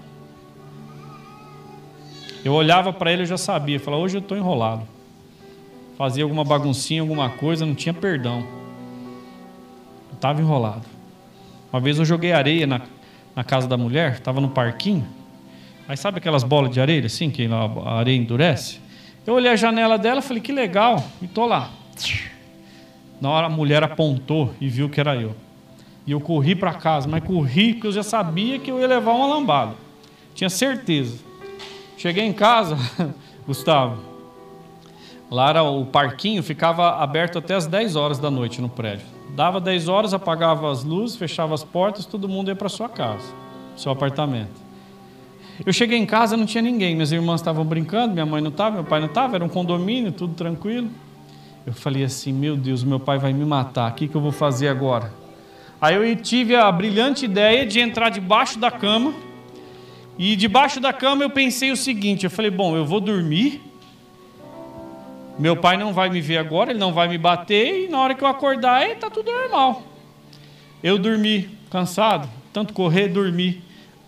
Eu 2.44 2.54
olhava 2.54 2.92
para 2.92 3.12
ele 3.12 3.24
e 3.24 3.26
já 3.26 3.38
sabia, 3.38 3.80
falava, 3.80 4.04
hoje 4.04 4.18
eu 4.18 4.22
estou 4.22 4.38
enrolado 4.38 4.96
fazia 5.98 6.24
alguma 6.24 6.44
baguncinha, 6.44 7.02
alguma 7.02 7.30
coisa, 7.30 7.66
não 7.66 7.74
tinha 7.76 7.94
perdão. 7.94 8.46
Eu 10.10 10.16
estava 10.16 10.42
enrolado. 10.42 10.86
Uma 11.72 11.80
vez 11.80 12.00
eu 12.00 12.06
joguei 12.06 12.32
areia 12.32 12.66
na, 12.66 12.82
na 13.36 13.44
casa 13.44 13.68
da 13.68 13.78
mulher, 13.78 14.14
estava 14.14 14.40
no 14.40 14.50
parquinho. 14.50 15.06
Aí 15.88 15.96
sabe 15.96 16.18
aquelas 16.18 16.44
bolas 16.44 16.72
de 16.72 16.80
areia 16.80 17.06
assim, 17.06 17.30
que 17.30 17.48
a 17.48 17.92
areia 17.94 18.18
endurece? 18.18 18.80
Eu 19.26 19.34
olhei 19.36 19.52
a 19.52 19.56
janela 19.56 19.98
dela 19.98 20.22
falei, 20.22 20.42
que 20.42 20.52
legal, 20.52 21.04
e 21.22 21.28
tô 21.28 21.46
lá. 21.46 21.72
Na 23.20 23.30
hora 23.30 23.48
a 23.48 23.50
mulher 23.50 23.84
apontou 23.84 24.54
e 24.60 24.68
viu 24.68 24.90
que 24.90 25.00
era 25.00 25.16
eu. 25.16 25.36
E 26.06 26.12
eu 26.12 26.22
corri 26.22 26.56
para 26.56 26.74
casa, 26.74 27.08
mas 27.08 27.24
corri 27.24 27.74
porque 27.74 27.88
eu 27.88 27.92
já 27.92 28.04
sabia 28.04 28.60
que 28.60 28.70
eu 28.70 28.80
ia 28.80 28.88
levar 28.88 29.14
uma 29.14 29.26
lambada. 29.26 29.74
Tinha 30.34 30.50
certeza. 30.50 31.18
Cheguei 31.98 32.24
em 32.24 32.34
casa, 32.34 32.78
Gustavo, 33.48 34.15
Lá 35.30 35.50
era 35.50 35.64
o 35.64 35.86
parquinho, 35.86 36.44
ficava 36.44 37.02
aberto 37.02 37.40
até 37.40 37.56
as 37.56 37.66
10 37.66 37.96
horas 37.96 38.20
da 38.20 38.30
noite 38.30 38.62
no 38.62 38.70
prédio. 38.70 39.06
Dava 39.36 39.60
10 39.60 39.90
horas, 39.90 40.14
apagava 40.14 40.72
as 40.72 40.84
luzes, 40.84 41.18
fechava 41.18 41.54
as 41.54 41.64
portas, 41.64 42.06
todo 42.06 42.30
mundo 42.30 42.50
ia 42.50 42.56
para 42.56 42.70
sua 42.70 42.88
casa, 42.88 43.34
seu 43.76 43.92
apartamento. 43.92 44.66
Eu 45.66 45.74
cheguei 45.74 45.98
em 45.98 46.06
casa, 46.06 46.36
não 46.38 46.46
tinha 46.46 46.62
ninguém. 46.62 46.96
Minhas 46.96 47.12
irmãs 47.12 47.42
estavam 47.42 47.66
brincando, 47.66 48.14
minha 48.14 48.26
mãe 48.26 48.42
não 48.42 48.50
estava, 48.50 48.76
meu 48.76 48.84
pai 48.84 49.00
não 49.00 49.08
estava, 49.08 49.36
era 49.36 49.44
um 49.44 49.50
condomínio, 49.50 50.12
tudo 50.12 50.34
tranquilo. 50.34 50.90
Eu 51.66 51.74
falei 51.74 52.04
assim: 52.04 52.32
Meu 52.32 52.56
Deus, 52.56 52.84
meu 52.84 53.00
pai 53.00 53.18
vai 53.18 53.34
me 53.34 53.46
matar, 53.46 53.92
o 53.92 53.96
que, 53.96 54.08
que 54.08 54.16
eu 54.16 54.22
vou 54.22 54.32
fazer 54.32 54.68
agora? 54.68 55.12
Aí 55.80 55.96
eu 55.96 56.16
tive 56.16 56.56
a 56.56 56.72
brilhante 56.72 57.26
ideia 57.26 57.66
de 57.66 57.80
entrar 57.80 58.10
debaixo 58.10 58.60
da 58.60 58.72
cama. 58.72 59.14
E 60.18 60.36
debaixo 60.36 60.80
da 60.80 60.94
cama 60.94 61.24
eu 61.24 61.30
pensei 61.30 61.72
o 61.72 61.78
seguinte: 61.78 62.26
eu 62.26 62.32
falei, 62.32 62.52
bom, 62.52 62.76
eu 62.76 62.86
vou 62.86 63.00
dormir 63.00 63.62
meu 65.38 65.58
pai 65.58 65.78
não 65.78 65.94
vai 65.94 66.10
me 66.10 66.22
ver 66.22 66.38
agora, 66.38 66.72
ele 66.72 66.80
não 66.80 66.94
vai 66.94 67.08
me 67.08 67.18
bater, 67.18 67.86
e 67.86 67.88
na 67.88 68.00
hora 68.00 68.16
que 68.16 68.24
eu 68.24 68.28
acordar, 68.28 68.90
está 68.90 69.10
tudo 69.10 69.32
normal. 69.32 69.84
Eu 70.82 70.98
dormi, 70.98 71.50
cansado, 71.70 72.30
tanto 72.54 72.74
correr, 72.74 73.10
dormi. 73.10 73.62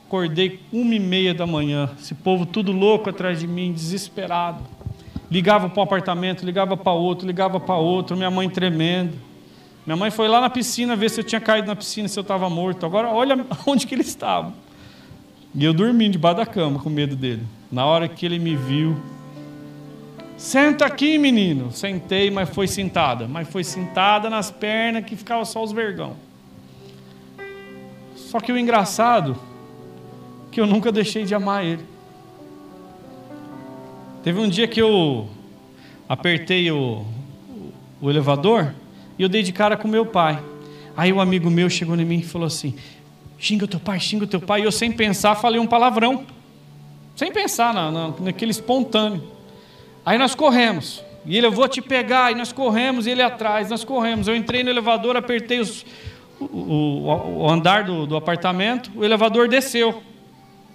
Acordei 0.08 0.62
uma 0.72 0.96
e 0.96 1.00
meia 1.00 1.34
da 1.34 1.46
manhã, 1.46 1.90
esse 2.00 2.16
povo 2.16 2.46
tudo 2.46 2.72
louco 2.72 3.10
atrás 3.10 3.42
de 3.42 3.48
mim, 3.48 3.74
desesperado. 3.74 4.63
Ligava 5.30 5.68
para 5.68 5.82
um 5.82 5.84
apartamento, 5.84 6.46
ligava 6.46 6.78
para 6.78 6.94
outro, 6.94 7.28
ligava 7.28 7.60
para 7.60 7.76
outro, 7.76 8.16
minha 8.16 8.32
mãe 8.32 8.50
tremendo. 8.50 9.13
Minha 9.86 9.98
mãe 9.98 10.10
foi 10.10 10.28
lá 10.28 10.40
na 10.40 10.50
piscina 10.50 10.96
ver 10.96 11.10
se 11.10 11.20
eu 11.20 11.24
tinha 11.24 11.42
caído 11.42 11.68
na 11.68 11.76
piscina, 11.76 12.08
se 12.08 12.18
eu 12.18 12.22
estava 12.22 12.50
morto. 12.50 12.86
Agora 12.86 13.10
olha 13.10 13.46
onde 13.68 13.86
que 13.86 13.96
ele 13.96 14.02
estava. 14.02 14.54
E 15.54 15.63
eu 15.66 15.74
dormi 15.74 16.08
debaixo 16.08 16.38
da 16.38 16.46
cama 16.46 16.80
com 16.80 16.90
medo 16.90 17.16
dele. 17.16 17.44
Na 17.70 17.86
hora 17.86 18.08
que 18.08 18.26
ele 18.26 18.40
me 18.40 18.56
viu, 18.56 18.98
Senta 20.38 20.86
aqui, 20.86 21.17
menino. 21.17 21.71
Sentei, 21.71 22.30
mas 22.30 22.47
foi 22.50 22.67
sentada. 22.67 23.28
Mas 23.28 23.50
foi 23.50 23.63
sentada 23.63 24.30
nas 24.30 24.52
pernas 24.52 25.04
que 25.04 25.15
ficava 25.15 25.43
só 25.43 25.63
os 25.63 25.71
vergão. 25.71 26.15
Só 28.15 28.39
que 28.39 28.52
o 28.52 28.58
engraçado 28.58 29.36
que 30.52 30.62
eu 30.62 30.67
nunca 30.67 30.91
deixei 30.91 31.26
de 31.26 31.34
amar 31.34 31.65
ele. 31.65 31.84
Teve 34.23 34.39
um 34.39 34.47
dia 34.47 34.67
que 34.67 34.82
eu 34.82 35.28
apertei 36.08 36.69
o, 36.71 37.06
o 38.00 38.10
elevador 38.10 38.73
e 39.17 39.23
eu 39.23 39.30
dei 39.30 39.41
de 39.41 39.52
cara 39.52 39.76
com 39.76 39.88
meu 39.88 40.06
pai. 40.06 40.41
Aí 40.95 41.12
um 41.12 41.19
amigo 41.19 41.50
meu 41.50 41.69
chegou 41.69 41.95
em 41.95 42.06
mim 42.06 42.19
e 42.19 42.23
falou 42.23 42.47
assim: 42.47 42.76
xinga 43.39 43.65
o 43.65 43.67
teu 43.67 43.80
pai, 43.80 44.00
xinga 44.00 44.26
o 44.26 44.28
teu 44.28 44.41
pai. 44.41 44.62
E 44.62 44.63
eu, 44.65 44.71
sem 44.71 44.91
pensar, 44.91 45.36
falei 45.36 45.60
um 45.60 45.65
palavrão. 45.65 46.26
Sem 47.15 47.32
pensar, 47.32 47.73
na, 47.73 47.91
na, 47.91 48.13
naquele 48.19 48.52
espontâneo. 48.52 49.37
Aí 50.08 50.17
nós 50.17 50.34
corremos. 50.34 51.04
E 51.26 51.36
ele, 51.36 51.48
eu 51.48 51.52
vou 51.52 51.67
te 51.67 51.82
pegar. 51.82 52.32
E 52.32 52.36
nós 52.36 52.54
corremos, 52.54 53.06
e 53.06 53.10
ele 53.10 53.22
atrás, 53.22 53.70
nós 53.70 53.84
corremos. 53.84 54.26
Eu 54.30 54.38
entrei 54.38 54.63
no 54.63 54.70
elevador, 54.70 55.17
apertei 55.17 55.60
os, 55.60 55.86
o, 56.39 56.46
o, 56.46 57.39
o, 57.41 57.50
andar 57.50 57.84
do, 57.84 58.08
do 58.08 58.15
apartamento, 58.15 58.89
o 58.96 59.04
elevador 59.04 59.50
desceu. 59.50 60.02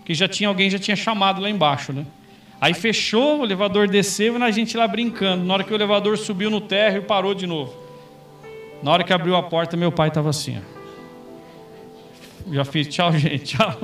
Que 0.05 0.13
já 0.13 0.29
tinha 0.29 0.51
alguém 0.51 0.69
já 0.69 0.79
tinha 0.79 0.95
chamado 0.95 1.41
lá 1.41 1.49
embaixo, 1.49 1.95
né? 1.95 2.05
Aí 2.61 2.75
fechou, 2.75 3.41
o 3.41 3.45
elevador 3.45 3.89
desceu 3.89 4.39
e 4.39 4.43
a 4.43 4.51
gente 4.51 4.77
lá 4.77 4.87
brincando. 4.87 5.43
Na 5.47 5.55
hora 5.55 5.65
que 5.65 5.73
o 5.73 5.75
elevador 5.75 6.19
subiu 6.19 6.51
no 6.51 6.61
térreo, 6.61 7.05
parou 7.05 7.33
de 7.33 7.47
novo. 7.47 7.73
Na 8.83 8.91
hora 8.91 9.03
que 9.03 9.15
abriu 9.15 9.35
a 9.35 9.43
porta, 9.43 9.79
meu 9.79 9.91
pai 9.91 10.09
estava 10.09 10.29
assim. 10.29 10.59
Ó. 10.59 12.53
Já 12.53 12.67
fiz, 12.67 12.87
tchau, 12.87 13.11
gente, 13.17 13.57
tchau. 13.57 13.79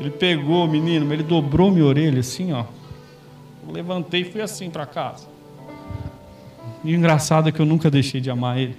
Ele 0.00 0.10
pegou 0.10 0.64
o 0.64 0.68
menino, 0.68 1.12
ele 1.12 1.22
dobrou 1.22 1.70
minha 1.70 1.84
orelha 1.84 2.18
assim, 2.18 2.52
ó 2.52 2.64
levantei 3.70 4.22
e 4.22 4.24
fui 4.24 4.40
assim 4.40 4.70
para 4.70 4.86
casa. 4.86 5.26
E 6.82 6.94
o 6.94 6.96
engraçado 6.96 7.48
é 7.48 7.52
que 7.52 7.60
eu 7.60 7.66
nunca 7.66 7.90
deixei 7.90 8.20
de 8.20 8.30
amar 8.30 8.58
ele. 8.58 8.76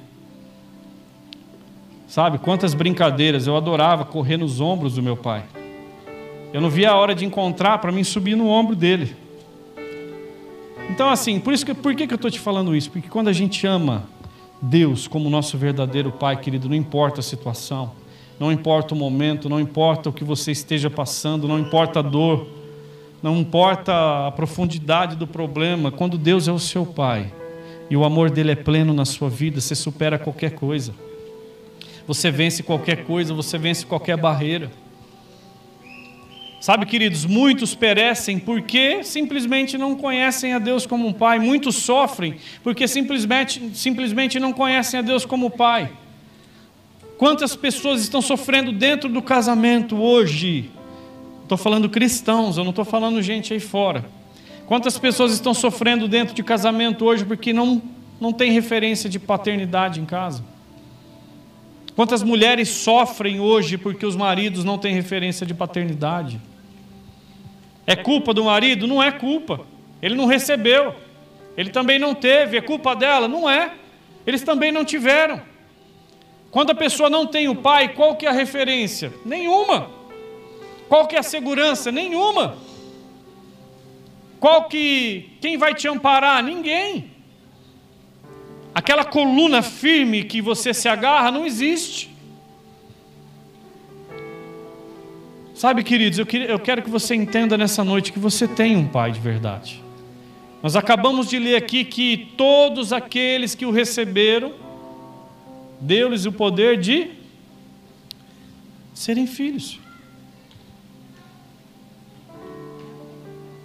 Sabe, 2.08 2.40
quantas 2.40 2.74
brincadeiras, 2.74 3.48
eu 3.48 3.56
adorava 3.56 4.04
correr 4.04 4.38
nos 4.38 4.60
ombros 4.60 4.96
do 4.96 5.04
meu 5.04 5.16
pai. 5.16 5.44
Eu 6.52 6.60
não 6.60 6.70
via 6.70 6.92
a 6.92 6.96
hora 6.96 7.16
de 7.16 7.24
encontrar 7.24 7.78
para 7.78 7.92
mim 7.92 8.04
subir 8.04 8.36
no 8.36 8.48
ombro 8.48 8.76
dele. 8.76 9.16
Então, 10.90 11.10
assim, 11.10 11.40
por 11.40 11.54
isso 11.54 11.66
que, 11.66 11.74
por 11.74 11.96
que, 11.96 12.06
que 12.06 12.14
eu 12.14 12.18
estou 12.18 12.30
te 12.30 12.40
falando 12.40 12.76
isso? 12.76 12.92
Porque 12.92 13.08
quando 13.08 13.30
a 13.30 13.34
gente 13.34 13.66
ama 13.66 14.04
Deus 14.62 15.08
como 15.08 15.30
nosso 15.30 15.58
verdadeiro 15.58 16.12
Pai, 16.12 16.36
querido, 16.36 16.68
não 16.68 16.76
importa 16.76 17.22
a 17.22 17.24
situação, 17.24 17.94
não 18.38 18.52
importa 18.52 18.94
o 18.94 18.98
momento, 18.98 19.48
não 19.48 19.60
importa 19.60 20.10
o 20.10 20.14
que 20.14 20.26
você 20.26 20.52
esteja 20.52 20.90
passando, 20.90 21.48
não 21.48 21.58
importa 21.58 22.00
a 22.00 22.02
dor, 22.02 22.46
não 23.22 23.38
importa 23.38 24.28
a 24.28 24.32
profundidade 24.32 25.16
do 25.16 25.28
problema, 25.28 25.92
quando 25.92 26.18
Deus 26.18 26.48
é 26.48 26.52
o 26.52 26.60
seu 26.60 26.86
Pai, 26.86 27.32
E 27.90 27.98
o 27.98 28.06
amor 28.06 28.30
dele 28.30 28.52
é 28.52 28.56
pleno 28.56 28.94
na 28.94 29.04
sua 29.04 29.30
vida, 29.30 29.60
você 29.60 29.76
supera 29.76 30.18
qualquer 30.18 30.52
coisa. 30.52 30.94
Você 32.08 32.32
vence 32.32 32.64
qualquer 32.64 33.04
coisa, 33.04 33.34
você 33.34 33.58
vence 33.58 33.86
qualquer 33.86 34.16
barreira. 34.16 34.72
Sabe, 36.62 36.86
queridos, 36.86 37.26
muitos 37.26 37.76
perecem 37.76 38.40
porque 38.40 39.04
simplesmente 39.04 39.78
não 39.78 39.96
conhecem 39.96 40.54
a 40.54 40.60
Deus 40.60 40.86
como 40.86 41.06
um 41.06 41.12
Pai. 41.12 41.38
Muitos 41.38 41.76
sofrem 41.76 42.36
porque 42.64 42.88
simplesmente, 42.88 43.72
simplesmente 43.74 44.40
não 44.40 44.54
conhecem 44.54 45.00
a 45.00 45.04
Deus 45.04 45.26
como 45.26 45.50
Pai. 45.50 45.92
Quantas 47.18 47.58
pessoas 47.58 48.02
estão 48.02 48.22
sofrendo 48.22 48.72
dentro 48.72 49.10
do 49.10 49.22
casamento 49.22 49.98
hoje? 49.98 50.72
Estou 51.52 51.62
falando 51.62 51.90
cristãos, 51.90 52.56
eu 52.56 52.64
não 52.64 52.70
estou 52.70 52.86
falando 52.86 53.22
gente 53.22 53.52
aí 53.52 53.60
fora. 53.60 54.06
Quantas 54.66 54.98
pessoas 54.98 55.34
estão 55.34 55.54
sofrendo 55.54 56.08
dentro 56.08 56.34
de 56.34 56.42
casamento 56.42 57.04
hoje 57.04 57.26
porque 57.26 57.52
não, 57.52 57.82
não 58.22 58.32
tem 58.32 58.54
referência 58.54 59.10
de 59.10 59.20
paternidade 59.20 60.00
em 60.00 60.06
casa? 60.06 60.46
Quantas 61.94 62.24
mulheres 62.24 62.70
sofrem 62.70 63.42
hoje 63.42 63.78
porque 63.78 64.06
os 64.06 64.16
maridos 64.16 64.64
não 64.64 64.78
têm 64.78 64.94
referência 64.94 65.46
de 65.46 65.54
paternidade? 65.54 66.40
É 67.86 67.98
culpa 67.98 68.34
do 68.34 68.46
marido? 68.46 68.88
Não 68.88 69.04
é 69.04 69.12
culpa. 69.12 69.60
Ele 70.02 70.16
não 70.16 70.28
recebeu. 70.28 70.96
Ele 71.58 71.70
também 71.70 72.00
não 72.00 72.16
teve. 72.16 72.56
É 72.56 72.62
culpa 72.62 72.96
dela? 72.96 73.28
Não 73.28 73.50
é. 73.50 73.74
Eles 74.26 74.42
também 74.42 74.72
não 74.72 74.86
tiveram. 74.86 75.42
Quando 76.50 76.70
a 76.70 76.76
pessoa 76.76 77.10
não 77.10 77.28
tem 77.28 77.50
o 77.50 77.56
pai, 77.56 77.90
qual 77.90 78.16
que 78.16 78.26
é 78.26 78.30
a 78.30 78.32
referência? 78.32 79.12
Nenhuma. 79.26 80.00
Qual 80.92 81.08
que 81.08 81.16
é 81.16 81.20
a 81.20 81.24
segurança? 81.24 81.90
Nenhuma. 81.90 82.58
Qual 84.42 84.66
que 84.66 85.30
quem 85.40 85.58
vai 85.58 85.74
te 85.74 85.88
amparar? 85.88 86.44
Ninguém. 86.44 87.12
Aquela 88.76 89.06
coluna 89.06 89.62
firme 89.62 90.26
que 90.26 90.42
você 90.42 90.74
se 90.74 90.90
agarra 90.90 91.32
não 91.32 91.46
existe. 91.46 92.10
Sabe, 95.56 95.82
queridos, 95.82 96.20
eu, 96.20 96.26
eu 96.26 96.60
quero 96.60 96.82
que 96.82 96.90
você 96.90 97.16
entenda 97.16 97.58
nessa 97.58 97.86
noite 97.86 98.12
que 98.12 98.20
você 98.20 98.46
tem 98.46 98.76
um 98.76 98.86
Pai 98.86 99.14
de 99.14 99.20
verdade. 99.22 99.82
Nós 100.62 100.76
acabamos 100.76 101.30
de 101.30 101.40
ler 101.40 101.56
aqui 101.56 101.86
que 101.86 102.34
todos 102.36 102.92
aqueles 102.92 103.56
que 103.56 103.66
o 103.66 103.72
receberam, 103.72 104.52
deu-lhes 105.80 106.26
o 106.26 106.34
poder 106.34 106.78
de 106.78 107.12
serem 108.94 109.26
filhos. 109.26 109.81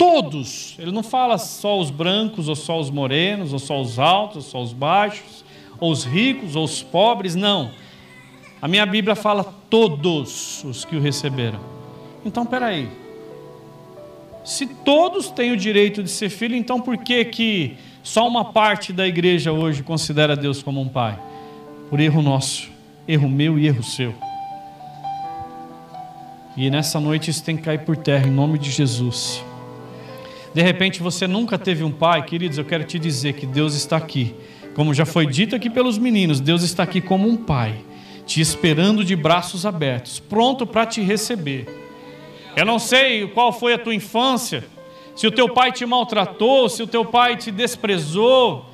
Todos, 0.09 0.77
ele 0.79 0.92
não 0.92 1.03
fala 1.03 1.37
só 1.37 1.81
os 1.81 1.90
brancos, 1.90 2.49
ou 2.49 2.55
só 2.55 2.79
os 2.79 2.90
morenos, 2.90 3.53
ou 3.53 3.59
só 3.59 3.81
os 3.81 3.99
altos, 3.99 4.37
ou 4.37 4.42
só 4.42 4.62
os 4.62 4.73
baixos, 4.73 5.45
ou 5.81 5.90
os 5.90 6.05
ricos, 6.05 6.55
ou 6.55 6.62
os 6.62 6.81
pobres, 6.81 7.35
não. 7.35 7.73
A 8.62 8.69
minha 8.69 8.87
Bíblia 8.87 9.16
fala 9.16 9.42
todos 9.69 10.62
os 10.62 10.85
que 10.85 10.95
o 10.95 11.01
receberam. 11.01 11.59
Então, 12.25 12.47
peraí. 12.47 12.88
Se 14.45 14.64
todos 14.64 15.29
têm 15.29 15.51
o 15.51 15.57
direito 15.57 16.05
de 16.05 16.09
ser 16.09 16.31
filho, 16.31 16.55
então 16.55 16.81
por 16.81 16.99
que 16.99 17.25
que 17.25 17.77
só 18.01 18.29
uma 18.29 18.45
parte 18.45 18.92
da 18.92 19.09
igreja 19.09 19.51
hoje 19.51 19.83
considera 19.83 20.37
Deus 20.37 20.62
como 20.62 20.81
um 20.81 20.88
pai? 20.88 21.19
Por 21.90 21.99
erro 21.99 22.23
nosso, 22.23 22.71
erro 23.09 23.29
meu 23.29 23.59
e 23.59 23.66
erro 23.66 23.83
seu. 23.83 24.14
E 26.57 26.71
nessa 26.71 27.01
noite 27.01 27.29
isso 27.29 27.42
tem 27.42 27.57
que 27.57 27.64
cair 27.64 27.81
por 27.81 27.97
terra, 27.97 28.29
em 28.29 28.31
nome 28.31 28.57
de 28.57 28.71
Jesus. 28.71 29.45
De 30.57 30.62
repente 30.62 31.03
você 31.03 31.27
nunca 31.27 31.59
teve 31.59 31.85
um 31.85 31.92
pai, 31.92 32.25
queridos, 32.25 32.57
eu 32.57 32.64
quero 32.64 32.83
te 32.83 32.99
dizer 32.99 33.35
que 33.35 33.45
Deus 33.45 33.75
está 33.75 33.99
aqui. 33.99 34.35
Como 34.75 34.95
já 34.95 35.05
foi 35.05 35.27
dito 35.27 35.55
aqui 35.55 35.69
pelos 35.69 35.99
meninos, 35.99 36.40
Deus 36.40 36.62
está 36.62 36.83
aqui 36.83 37.03
como 37.03 37.29
um 37.29 37.37
pai, 37.37 37.75
te 38.25 38.40
esperando 38.40 39.05
de 39.05 39.14
braços 39.14 39.66
abertos, 39.66 40.19
pronto 40.19 40.66
para 40.66 40.87
te 40.87 41.03
receber. 41.03 41.66
Eu 42.57 42.64
não 42.64 42.79
sei 42.79 43.27
qual 43.27 43.53
foi 43.53 43.75
a 43.75 43.79
tua 43.79 43.95
infância, 43.95 44.64
se 45.14 45.27
o 45.27 45.31
teu 45.31 45.47
pai 45.47 45.73
te 45.73 45.85
maltratou, 45.85 46.71
se 46.71 46.83
o 46.83 46.87
teu 46.87 47.05
pai 47.05 47.37
te 47.37 47.51
desprezou, 47.51 48.64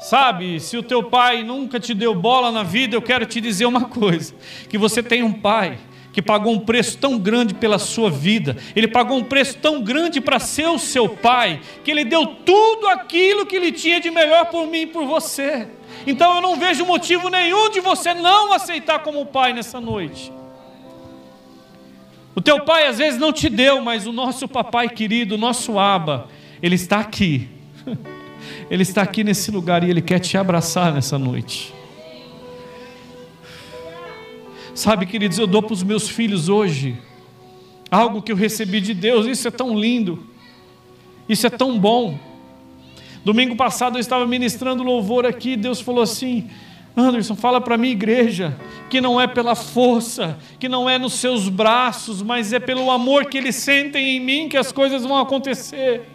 sabe? 0.00 0.58
Se 0.58 0.76
o 0.76 0.82
teu 0.82 1.00
pai 1.00 1.44
nunca 1.44 1.78
te 1.78 1.94
deu 1.94 2.12
bola 2.12 2.50
na 2.50 2.64
vida, 2.64 2.96
eu 2.96 3.02
quero 3.02 3.24
te 3.24 3.40
dizer 3.40 3.66
uma 3.66 3.84
coisa: 3.84 4.34
que 4.68 4.76
você 4.76 5.00
tem 5.00 5.22
um 5.22 5.32
pai 5.32 5.78
que 6.12 6.20
pagou 6.20 6.52
um 6.52 6.60
preço 6.60 6.98
tão 6.98 7.18
grande 7.18 7.54
pela 7.54 7.78
sua 7.78 8.10
vida, 8.10 8.56
ele 8.74 8.88
pagou 8.88 9.18
um 9.18 9.24
preço 9.24 9.56
tão 9.58 9.82
grande 9.82 10.20
para 10.20 10.38
ser 10.38 10.66
o 10.66 10.78
seu 10.78 11.08
pai, 11.08 11.60
que 11.84 11.90
ele 11.90 12.04
deu 12.04 12.26
tudo 12.26 12.88
aquilo 12.88 13.46
que 13.46 13.56
ele 13.56 13.72
tinha 13.72 14.00
de 14.00 14.10
melhor 14.10 14.46
por 14.46 14.66
mim 14.66 14.82
e 14.82 14.86
por 14.86 15.04
você. 15.06 15.68
Então 16.06 16.36
eu 16.36 16.42
não 16.42 16.56
vejo 16.56 16.84
motivo 16.84 17.28
nenhum 17.28 17.70
de 17.70 17.80
você 17.80 18.14
não 18.14 18.52
aceitar 18.52 19.00
como 19.00 19.26
pai 19.26 19.52
nessa 19.52 19.80
noite. 19.80 20.32
O 22.34 22.40
teu 22.40 22.64
pai 22.64 22.86
às 22.86 22.98
vezes 22.98 23.18
não 23.18 23.32
te 23.32 23.48
deu, 23.48 23.80
mas 23.80 24.06
o 24.06 24.12
nosso 24.12 24.48
papai 24.48 24.88
querido, 24.88 25.34
o 25.34 25.38
nosso 25.38 25.78
aba, 25.78 26.28
ele 26.62 26.74
está 26.74 26.98
aqui. 26.98 27.48
Ele 28.70 28.82
está 28.82 29.02
aqui 29.02 29.24
nesse 29.24 29.50
lugar 29.50 29.82
e 29.82 29.90
ele 29.90 30.00
quer 30.00 30.20
te 30.20 30.38
abraçar 30.38 30.94
nessa 30.94 31.18
noite. 31.18 31.74
Sabe, 34.80 35.04
queridos, 35.04 35.38
eu 35.38 35.46
dou 35.46 35.62
para 35.62 35.74
os 35.74 35.82
meus 35.82 36.08
filhos 36.08 36.48
hoje 36.48 36.96
algo 37.90 38.22
que 38.22 38.32
eu 38.32 38.36
recebi 38.36 38.80
de 38.80 38.94
Deus, 38.94 39.26
isso 39.26 39.46
é 39.46 39.50
tão 39.50 39.78
lindo, 39.78 40.26
isso 41.28 41.46
é 41.46 41.50
tão 41.50 41.78
bom. 41.78 42.18
Domingo 43.22 43.54
passado 43.54 43.98
eu 43.98 44.00
estava 44.00 44.26
ministrando 44.26 44.82
louvor 44.82 45.26
aqui, 45.26 45.54
Deus 45.54 45.82
falou 45.82 46.02
assim: 46.02 46.48
Anderson, 46.96 47.36
fala 47.36 47.60
para 47.60 47.76
minha 47.76 47.92
igreja 47.92 48.56
que 48.88 49.02
não 49.02 49.20
é 49.20 49.26
pela 49.26 49.54
força, 49.54 50.38
que 50.58 50.66
não 50.66 50.88
é 50.88 50.98
nos 50.98 51.12
seus 51.12 51.50
braços, 51.50 52.22
mas 52.22 52.50
é 52.54 52.58
pelo 52.58 52.90
amor 52.90 53.26
que 53.26 53.36
eles 53.36 53.56
sentem 53.56 54.16
em 54.16 54.20
mim 54.20 54.48
que 54.48 54.56
as 54.56 54.72
coisas 54.72 55.04
vão 55.04 55.18
acontecer. 55.18 56.08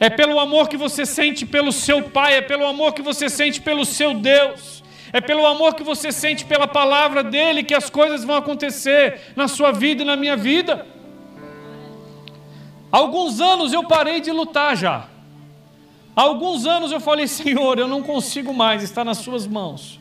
É 0.00 0.10
pelo 0.10 0.40
amor 0.40 0.68
que 0.68 0.76
você 0.76 1.06
sente 1.06 1.46
pelo 1.46 1.70
seu 1.70 2.02
Pai, 2.02 2.34
é 2.34 2.42
pelo 2.42 2.66
amor 2.66 2.94
que 2.94 3.00
você 3.00 3.28
sente 3.28 3.60
pelo 3.60 3.84
seu 3.84 4.12
Deus, 4.12 4.82
é 5.12 5.20
pelo 5.20 5.46
amor 5.46 5.74
que 5.74 5.82
você 5.82 6.10
sente 6.10 6.44
pela 6.44 6.66
palavra 6.66 7.22
dele 7.22 7.62
que 7.62 7.74
as 7.74 7.88
coisas 7.88 8.24
vão 8.24 8.36
acontecer 8.36 9.20
na 9.34 9.48
sua 9.48 9.72
vida 9.72 10.02
e 10.02 10.06
na 10.06 10.16
minha 10.16 10.36
vida. 10.36 10.86
Alguns 12.90 13.40
anos 13.40 13.72
eu 13.72 13.84
parei 13.84 14.20
de 14.20 14.30
lutar 14.30 14.76
já. 14.76 15.08
Alguns 16.14 16.64
anos 16.64 16.92
eu 16.92 17.00
falei, 17.00 17.26
Senhor, 17.28 17.78
eu 17.78 17.86
não 17.86 18.02
consigo 18.02 18.54
mais, 18.54 18.82
está 18.82 19.04
nas 19.04 19.18
Suas 19.18 19.46
mãos. 19.46 20.00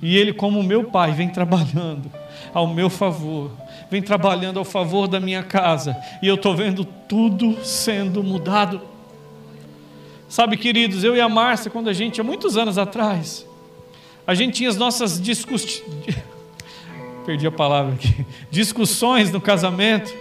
E 0.00 0.16
Ele, 0.16 0.32
como 0.32 0.62
meu 0.62 0.84
Pai, 0.84 1.12
vem 1.12 1.28
trabalhando 1.28 2.10
ao 2.52 2.66
meu 2.66 2.90
favor, 2.90 3.52
vem 3.90 4.02
trabalhando 4.02 4.58
ao 4.58 4.64
favor 4.64 5.06
da 5.06 5.20
minha 5.20 5.42
casa, 5.42 5.96
e 6.20 6.26
eu 6.26 6.34
estou 6.34 6.56
vendo 6.56 6.84
tudo 6.84 7.64
sendo 7.64 8.22
mudado. 8.22 8.80
Sabe, 10.28 10.56
queridos, 10.56 11.04
eu 11.04 11.14
e 11.14 11.20
a 11.20 11.28
Márcia, 11.28 11.70
quando 11.70 11.88
a 11.88 11.92
gente, 11.92 12.20
há 12.20 12.24
muitos 12.24 12.56
anos 12.56 12.78
atrás, 12.78 13.46
a 14.26 14.34
gente 14.34 14.54
tinha 14.54 14.68
as 14.68 14.76
nossas 14.76 15.20
discussões, 15.20 15.82
perdi 17.26 17.46
a 17.46 17.52
palavra 17.52 17.94
aqui, 17.94 18.26
discussões 18.50 19.30
no 19.30 19.40
casamento, 19.40 20.12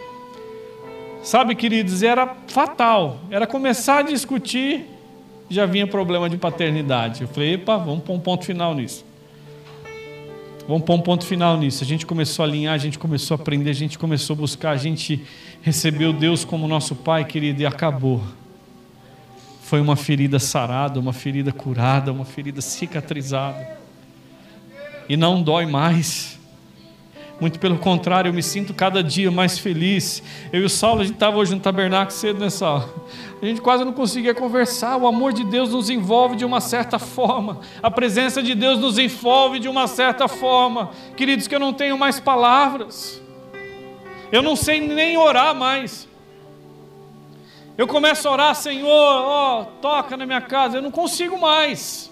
Sabe, 1.23 1.53
queridos, 1.53 2.01
era 2.01 2.35
fatal. 2.47 3.19
Era 3.29 3.45
começar 3.45 3.99
a 3.99 4.01
discutir, 4.01 4.85
já 5.49 5.65
vinha 5.65 5.85
problema 5.85 6.27
de 6.27 6.35
paternidade. 6.35 7.21
Eu 7.21 7.27
falei, 7.27 7.53
epa, 7.53 7.77
vamos 7.77 8.03
pôr 8.03 8.13
um 8.13 8.19
ponto 8.19 8.43
final 8.43 8.73
nisso. 8.73 9.05
Vamos 10.67 10.83
pôr 10.83 10.95
um 10.95 11.01
ponto 11.01 11.25
final 11.25 11.57
nisso. 11.57 11.83
A 11.83 11.87
gente 11.87 12.05
começou 12.05 12.43
a 12.43 12.47
alinhar, 12.47 12.73
a 12.73 12.77
gente 12.77 12.97
começou 12.97 13.35
a 13.35 13.39
aprender, 13.39 13.69
a 13.69 13.73
gente 13.73 13.99
começou 13.99 14.35
a 14.35 14.37
buscar, 14.37 14.71
a 14.71 14.77
gente 14.77 15.23
recebeu 15.61 16.11
Deus 16.11 16.43
como 16.43 16.67
nosso 16.67 16.95
Pai, 16.95 17.23
querido, 17.23 17.61
e 17.61 17.65
acabou. 17.65 18.21
Foi 19.61 19.79
uma 19.79 19.95
ferida 19.95 20.39
sarada, 20.39 20.99
uma 20.99 21.13
ferida 21.13 21.51
curada, 21.51 22.11
uma 22.11 22.25
ferida 22.25 22.61
cicatrizada. 22.61 23.80
E 25.11 25.17
não 25.17 25.43
dói 25.43 25.65
mais. 25.65 26.39
Muito 27.37 27.59
pelo 27.59 27.77
contrário, 27.77 28.29
eu 28.29 28.33
me 28.33 28.41
sinto 28.41 28.73
cada 28.73 29.03
dia 29.03 29.29
mais 29.29 29.59
feliz. 29.59 30.23
Eu 30.53 30.61
e 30.61 30.63
o 30.63 30.69
Saulo, 30.69 31.01
a 31.01 31.03
gente 31.03 31.15
estava 31.15 31.35
hoje 31.35 31.53
no 31.53 31.59
tabernáculo 31.59 32.17
cedo 32.17 32.39
nessa 32.39 32.69
hora. 32.69 32.89
A 33.41 33.45
gente 33.45 33.59
quase 33.59 33.83
não 33.83 33.91
conseguia 33.91 34.33
conversar. 34.33 34.95
O 34.95 35.05
amor 35.05 35.33
de 35.33 35.43
Deus 35.43 35.71
nos 35.71 35.89
envolve 35.89 36.37
de 36.37 36.45
uma 36.45 36.61
certa 36.61 36.97
forma. 36.97 37.59
A 37.83 37.91
presença 37.91 38.41
de 38.41 38.55
Deus 38.55 38.79
nos 38.79 38.97
envolve 38.97 39.59
de 39.59 39.67
uma 39.67 39.85
certa 39.85 40.29
forma. 40.29 40.91
Queridos, 41.17 41.45
que 41.45 41.53
eu 41.53 41.59
não 41.59 41.73
tenho 41.73 41.97
mais 41.97 42.17
palavras. 42.17 43.21
Eu 44.31 44.41
não 44.41 44.55
sei 44.55 44.79
nem 44.79 45.17
orar 45.17 45.53
mais. 45.53 46.07
Eu 47.77 47.85
começo 47.85 48.29
a 48.29 48.31
orar, 48.31 48.55
Senhor, 48.55 48.87
ó, 48.87 49.65
toca 49.81 50.15
na 50.15 50.25
minha 50.25 50.39
casa. 50.39 50.77
Eu 50.77 50.81
não 50.81 50.89
consigo 50.89 51.37
mais. 51.37 52.10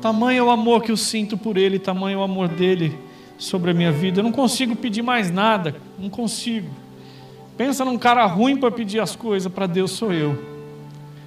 Tamanho 0.00 0.38
é 0.38 0.42
o 0.42 0.50
amor 0.50 0.82
que 0.82 0.92
eu 0.92 0.96
sinto 0.96 1.36
por 1.36 1.56
Ele, 1.56 1.78
tamanho 1.78 2.18
é 2.18 2.20
o 2.20 2.22
amor 2.22 2.48
dele 2.48 2.96
sobre 3.36 3.70
a 3.72 3.74
minha 3.74 3.90
vida. 3.90 4.20
Eu 4.20 4.24
não 4.24 4.32
consigo 4.32 4.76
pedir 4.76 5.02
mais 5.02 5.30
nada, 5.30 5.74
não 5.98 6.08
consigo. 6.08 6.70
Pensa 7.56 7.84
num 7.84 7.98
cara 7.98 8.24
ruim 8.26 8.56
para 8.56 8.70
pedir 8.70 9.00
as 9.00 9.16
coisas, 9.16 9.52
para 9.52 9.66
Deus 9.66 9.90
sou 9.90 10.12
eu. 10.12 10.58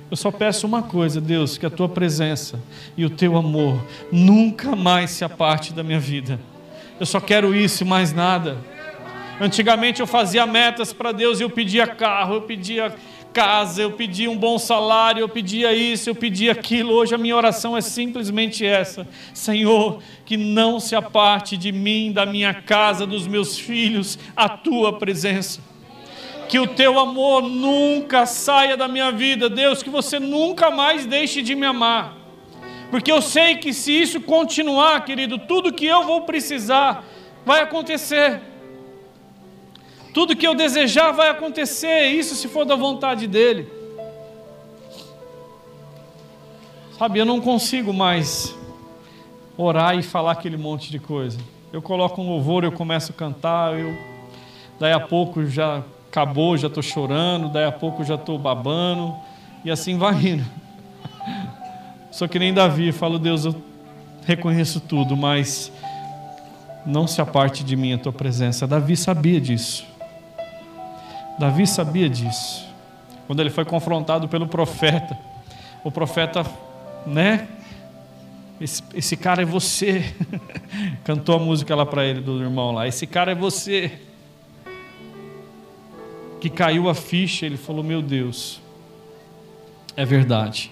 Eu 0.09 0.17
só 0.17 0.31
peço 0.31 0.67
uma 0.67 0.81
coisa, 0.81 1.19
Deus, 1.19 1.57
que 1.57 1.65
a 1.65 1.69
tua 1.69 1.87
presença 1.87 2.61
e 2.97 3.05
o 3.05 3.09
teu 3.09 3.37
amor 3.37 3.81
nunca 4.11 4.75
mais 4.75 5.11
se 5.11 5.23
aparte 5.23 5.73
da 5.73 5.83
minha 5.83 5.99
vida. 5.99 6.39
Eu 6.99 7.05
só 7.05 7.19
quero 7.19 7.55
isso 7.55 7.83
e 7.83 7.87
mais 7.87 8.13
nada. 8.13 8.57
Antigamente 9.39 10.01
eu 10.01 10.07
fazia 10.07 10.45
metas 10.45 10.93
para 10.93 11.11
Deus 11.11 11.39
e 11.39 11.43
eu 11.43 11.49
pedia 11.49 11.87
carro, 11.87 12.35
eu 12.35 12.41
pedia 12.41 12.93
casa, 13.33 13.81
eu 13.81 13.91
pedia 13.91 14.29
um 14.29 14.37
bom 14.37 14.57
salário, 14.57 15.21
eu 15.21 15.29
pedia 15.29 15.73
isso, 15.73 16.09
eu 16.09 16.15
pedia 16.15 16.51
aquilo. 16.51 16.93
Hoje 16.93 17.15
a 17.15 17.17
minha 17.17 17.35
oração 17.35 17.75
é 17.75 17.81
simplesmente 17.81 18.65
essa: 18.65 19.07
Senhor, 19.33 20.01
que 20.25 20.37
não 20.37 20.79
se 20.79 20.95
aparte 20.95 21.57
de 21.57 21.71
mim, 21.71 22.11
da 22.11 22.25
minha 22.25 22.53
casa, 22.53 23.05
dos 23.05 23.27
meus 23.27 23.57
filhos, 23.57 24.19
a 24.35 24.49
tua 24.49 24.97
presença. 24.97 25.61
Que 26.47 26.59
o 26.59 26.67
teu 26.67 26.99
amor 26.99 27.43
nunca 27.43 28.25
saia 28.25 28.75
da 28.75 28.87
minha 28.87 29.11
vida, 29.11 29.49
Deus, 29.49 29.81
que 29.81 29.89
você 29.89 30.19
nunca 30.19 30.69
mais 30.69 31.05
deixe 31.05 31.41
de 31.41 31.55
me 31.55 31.65
amar. 31.65 32.17
Porque 32.89 33.09
eu 33.09 33.21
sei 33.21 33.55
que 33.55 33.73
se 33.73 33.93
isso 33.93 34.19
continuar, 34.19 35.05
querido, 35.05 35.37
tudo 35.37 35.71
que 35.71 35.85
eu 35.85 36.03
vou 36.03 36.21
precisar 36.23 37.05
vai 37.45 37.61
acontecer. 37.61 38.50
Tudo 40.13 40.35
que 40.35 40.45
eu 40.45 40.53
desejar 40.53 41.11
vai 41.11 41.29
acontecer, 41.29 42.07
isso 42.07 42.35
se 42.35 42.47
for 42.47 42.65
da 42.65 42.75
vontade 42.75 43.27
dEle. 43.27 43.67
Sabe, 46.97 47.19
eu 47.19 47.25
não 47.25 47.39
consigo 47.39 47.93
mais 47.93 48.53
orar 49.57 49.97
e 49.97 50.03
falar 50.03 50.33
aquele 50.33 50.57
monte 50.57 50.91
de 50.91 50.99
coisa. 50.99 51.39
Eu 51.71 51.81
coloco 51.81 52.21
um 52.21 52.27
louvor, 52.27 52.63
eu 52.63 52.71
começo 52.71 53.11
a 53.11 53.15
cantar, 53.15 53.79
eu 53.79 53.97
daí 54.79 54.91
a 54.91 54.99
pouco 54.99 55.45
já 55.45 55.83
acabou, 56.09 56.57
já 56.57 56.67
estou 56.67 56.83
chorando, 56.83 57.49
daí 57.49 57.63
a 57.63 57.71
pouco 57.71 58.03
já 58.03 58.15
estou 58.15 58.37
babando, 58.37 59.15
e 59.63 59.71
assim 59.71 59.97
vai 59.97 60.13
indo. 60.15 60.45
Sou 62.11 62.27
que 62.27 62.37
nem 62.37 62.53
Davi, 62.53 62.91
falo, 62.91 63.17
Deus, 63.17 63.45
eu 63.45 63.55
reconheço 64.25 64.81
tudo, 64.81 65.15
mas 65.15 65.71
não 66.85 67.07
se 67.07 67.21
aparte 67.21 67.63
de 67.63 67.75
mim 67.75 67.93
a 67.93 67.97
tua 67.97 68.11
presença. 68.11 68.67
Davi 68.67 68.97
sabia 68.97 69.39
disso. 69.39 69.90
Davi 71.39 71.65
sabia 71.65 72.09
disso. 72.09 72.65
Quando 73.27 73.39
ele 73.39 73.49
foi 73.49 73.65
confrontado 73.65 74.27
pelo 74.27 74.47
profeta, 74.47 75.17
o 75.83 75.91
profeta, 75.91 76.45
né? 77.05 77.47
Esse, 78.59 78.83
esse 78.93 79.17
cara 79.17 79.41
é 79.41 79.45
você. 79.45 80.13
Cantou 81.03 81.35
a 81.35 81.39
música 81.39 81.75
lá 81.75 81.85
para 81.85 82.05
ele, 82.05 82.21
do 82.21 82.41
irmão 82.41 82.71
lá. 82.71 82.87
Esse 82.87 83.07
cara 83.07 83.31
é 83.31 83.35
você. 83.35 83.99
Que 86.39 86.49
caiu 86.49 86.89
a 86.89 86.93
ficha, 86.93 87.45
ele 87.45 87.57
falou: 87.57 87.83
Meu 87.83 88.01
Deus, 88.01 88.61
é 89.95 90.05
verdade. 90.05 90.71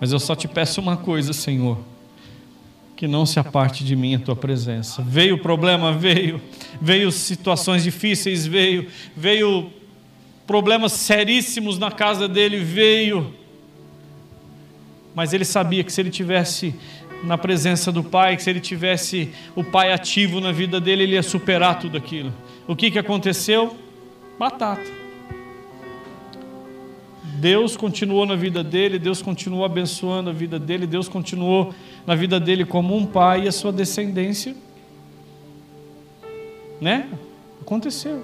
Mas 0.00 0.12
eu 0.12 0.20
só 0.20 0.34
te 0.34 0.46
peço 0.46 0.80
uma 0.80 0.96
coisa, 0.96 1.32
Senhor 1.32 1.78
que 2.96 3.08
não 3.08 3.26
se 3.26 3.38
aparte 3.38 3.84
de 3.84 3.96
mim 3.96 4.14
a 4.14 4.18
tua 4.18 4.36
presença. 4.36 5.02
Veio 5.02 5.34
o 5.34 5.38
problema, 5.38 5.92
veio, 5.92 6.40
veio 6.80 7.10
situações 7.10 7.82
difíceis, 7.82 8.46
veio, 8.46 8.86
veio 9.16 9.70
problemas 10.46 10.92
seríssimos 10.92 11.78
na 11.78 11.90
casa 11.90 12.28
dele, 12.28 12.58
veio. 12.58 13.34
Mas 15.14 15.32
ele 15.32 15.44
sabia 15.44 15.82
que 15.82 15.92
se 15.92 16.00
ele 16.00 16.10
tivesse 16.10 16.74
na 17.24 17.38
presença 17.38 17.90
do 17.90 18.04
Pai, 18.04 18.36
que 18.36 18.42
se 18.42 18.50
ele 18.50 18.60
tivesse 18.60 19.30
o 19.56 19.64
Pai 19.64 19.92
ativo 19.92 20.40
na 20.40 20.52
vida 20.52 20.80
dele, 20.80 21.04
ele 21.04 21.14
ia 21.14 21.22
superar 21.22 21.78
tudo 21.78 21.96
aquilo. 21.96 22.32
O 22.66 22.76
que, 22.76 22.90
que 22.90 22.98
aconteceu? 22.98 23.76
Batata. 24.38 25.04
Deus 27.44 27.76
continuou 27.76 28.24
na 28.24 28.36
vida 28.36 28.62
dele, 28.62 28.98
Deus 28.98 29.20
continuou 29.20 29.64
abençoando 29.64 30.30
a 30.30 30.32
vida 30.32 30.58
dele, 30.58 30.86
Deus 30.86 31.08
continuou 31.08 31.74
na 32.06 32.14
vida 32.14 32.38
dele 32.38 32.64
como 32.64 32.96
um 32.96 33.06
pai 33.06 33.44
e 33.44 33.48
a 33.48 33.52
sua 33.52 33.72
descendência, 33.72 34.54
né? 36.80 37.08
Aconteceu. 37.60 38.22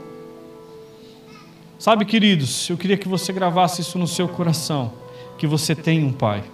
Sabe, 1.78 2.04
queridos, 2.04 2.68
eu 2.68 2.76
queria 2.76 2.96
que 2.96 3.08
você 3.08 3.32
gravasse 3.32 3.80
isso 3.80 3.98
no 3.98 4.06
seu 4.06 4.28
coração, 4.28 4.92
que 5.38 5.46
você 5.46 5.74
tem 5.74 6.04
um 6.04 6.12
pai. 6.12 6.44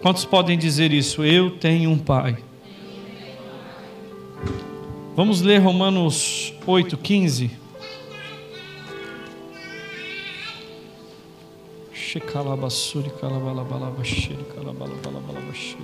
Quantos 0.00 0.24
podem 0.24 0.58
dizer 0.58 0.90
isso? 0.90 1.22
Eu 1.22 1.50
tenho 1.58 1.90
um 1.90 1.98
pai. 1.98 2.38
Vamos 5.14 5.42
ler 5.42 5.58
Romanos 5.58 6.54
8:15. 6.66 7.61
Shekalabassuri 12.12 13.08
kalabalabalabashiri 13.18 14.44
kalabalabalabashiri. 14.54 15.80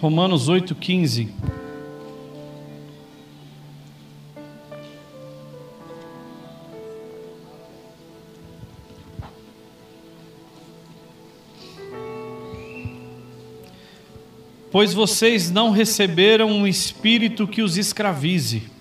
Romanos 0.00 0.48
8,15. 0.48 1.28
Pois 14.70 14.94
vocês 14.94 15.50
não 15.50 15.70
receberam 15.70 16.48
um 16.48 16.66
espírito 16.66 17.46
que 17.46 17.60
os 17.60 17.76
escravize 17.76 18.77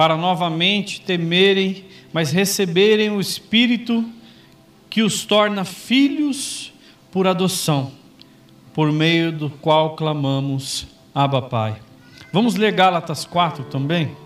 para 0.00 0.16
novamente 0.16 1.02
temerem, 1.02 1.84
mas 2.10 2.32
receberem 2.32 3.10
o 3.10 3.20
Espírito 3.20 4.02
que 4.88 5.02
os 5.02 5.26
torna 5.26 5.62
filhos 5.62 6.72
por 7.12 7.26
adoção, 7.26 7.92
por 8.72 8.90
meio 8.90 9.30
do 9.30 9.50
qual 9.50 9.94
clamamos 9.96 10.86
Abba 11.14 11.42
Pai. 11.42 11.76
Vamos 12.32 12.54
ler 12.54 12.72
Gálatas 12.72 13.26
4 13.26 13.64
também? 13.64 14.16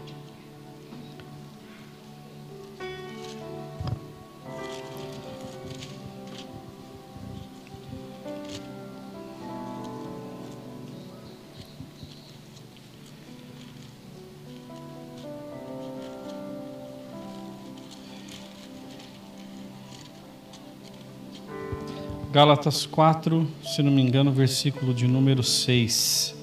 Gálatas 22.34 22.84
4, 22.84 23.48
se 23.62 23.80
não 23.80 23.92
me 23.92 24.02
engano, 24.02 24.32
versículo 24.32 24.92
de 24.92 25.06
número 25.06 25.40
6. 25.40 26.34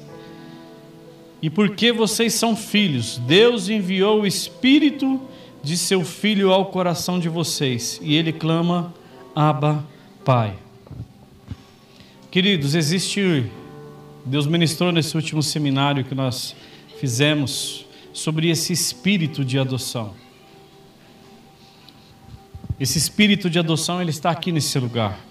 E 1.42 1.50
porque 1.50 1.92
vocês 1.92 2.34
são 2.34 2.56
filhos, 2.56 3.18
Deus 3.18 3.68
enviou 3.68 4.22
o 4.22 4.26
Espírito 4.26 5.20
de 5.62 5.76
seu 5.76 6.06
Filho 6.06 6.54
ao 6.54 6.68
coração 6.68 7.20
de 7.20 7.28
vocês, 7.28 8.00
e 8.02 8.16
ele 8.16 8.32
clama: 8.32 8.94
Abba, 9.36 9.86
Pai. 10.24 10.56
Queridos, 12.32 12.74
existe. 12.74 13.52
Deus 14.26 14.48
ministrou 14.48 14.94
nesse 14.94 15.18
último 15.18 15.44
seminário 15.44 16.06
que 16.06 16.16
nós 16.16 16.56
fizemos 17.02 17.86
sobre 18.14 18.50
esse 18.50 18.72
espírito 18.72 19.44
de 19.44 19.60
adoção. 19.60 20.14
Esse 22.80 22.98
espírito 22.98 23.50
de 23.50 23.60
adoção 23.60 24.02
ele 24.02 24.12
está 24.12 24.32
aqui 24.32 24.54
nesse 24.54 24.80
lugar. 24.80 25.31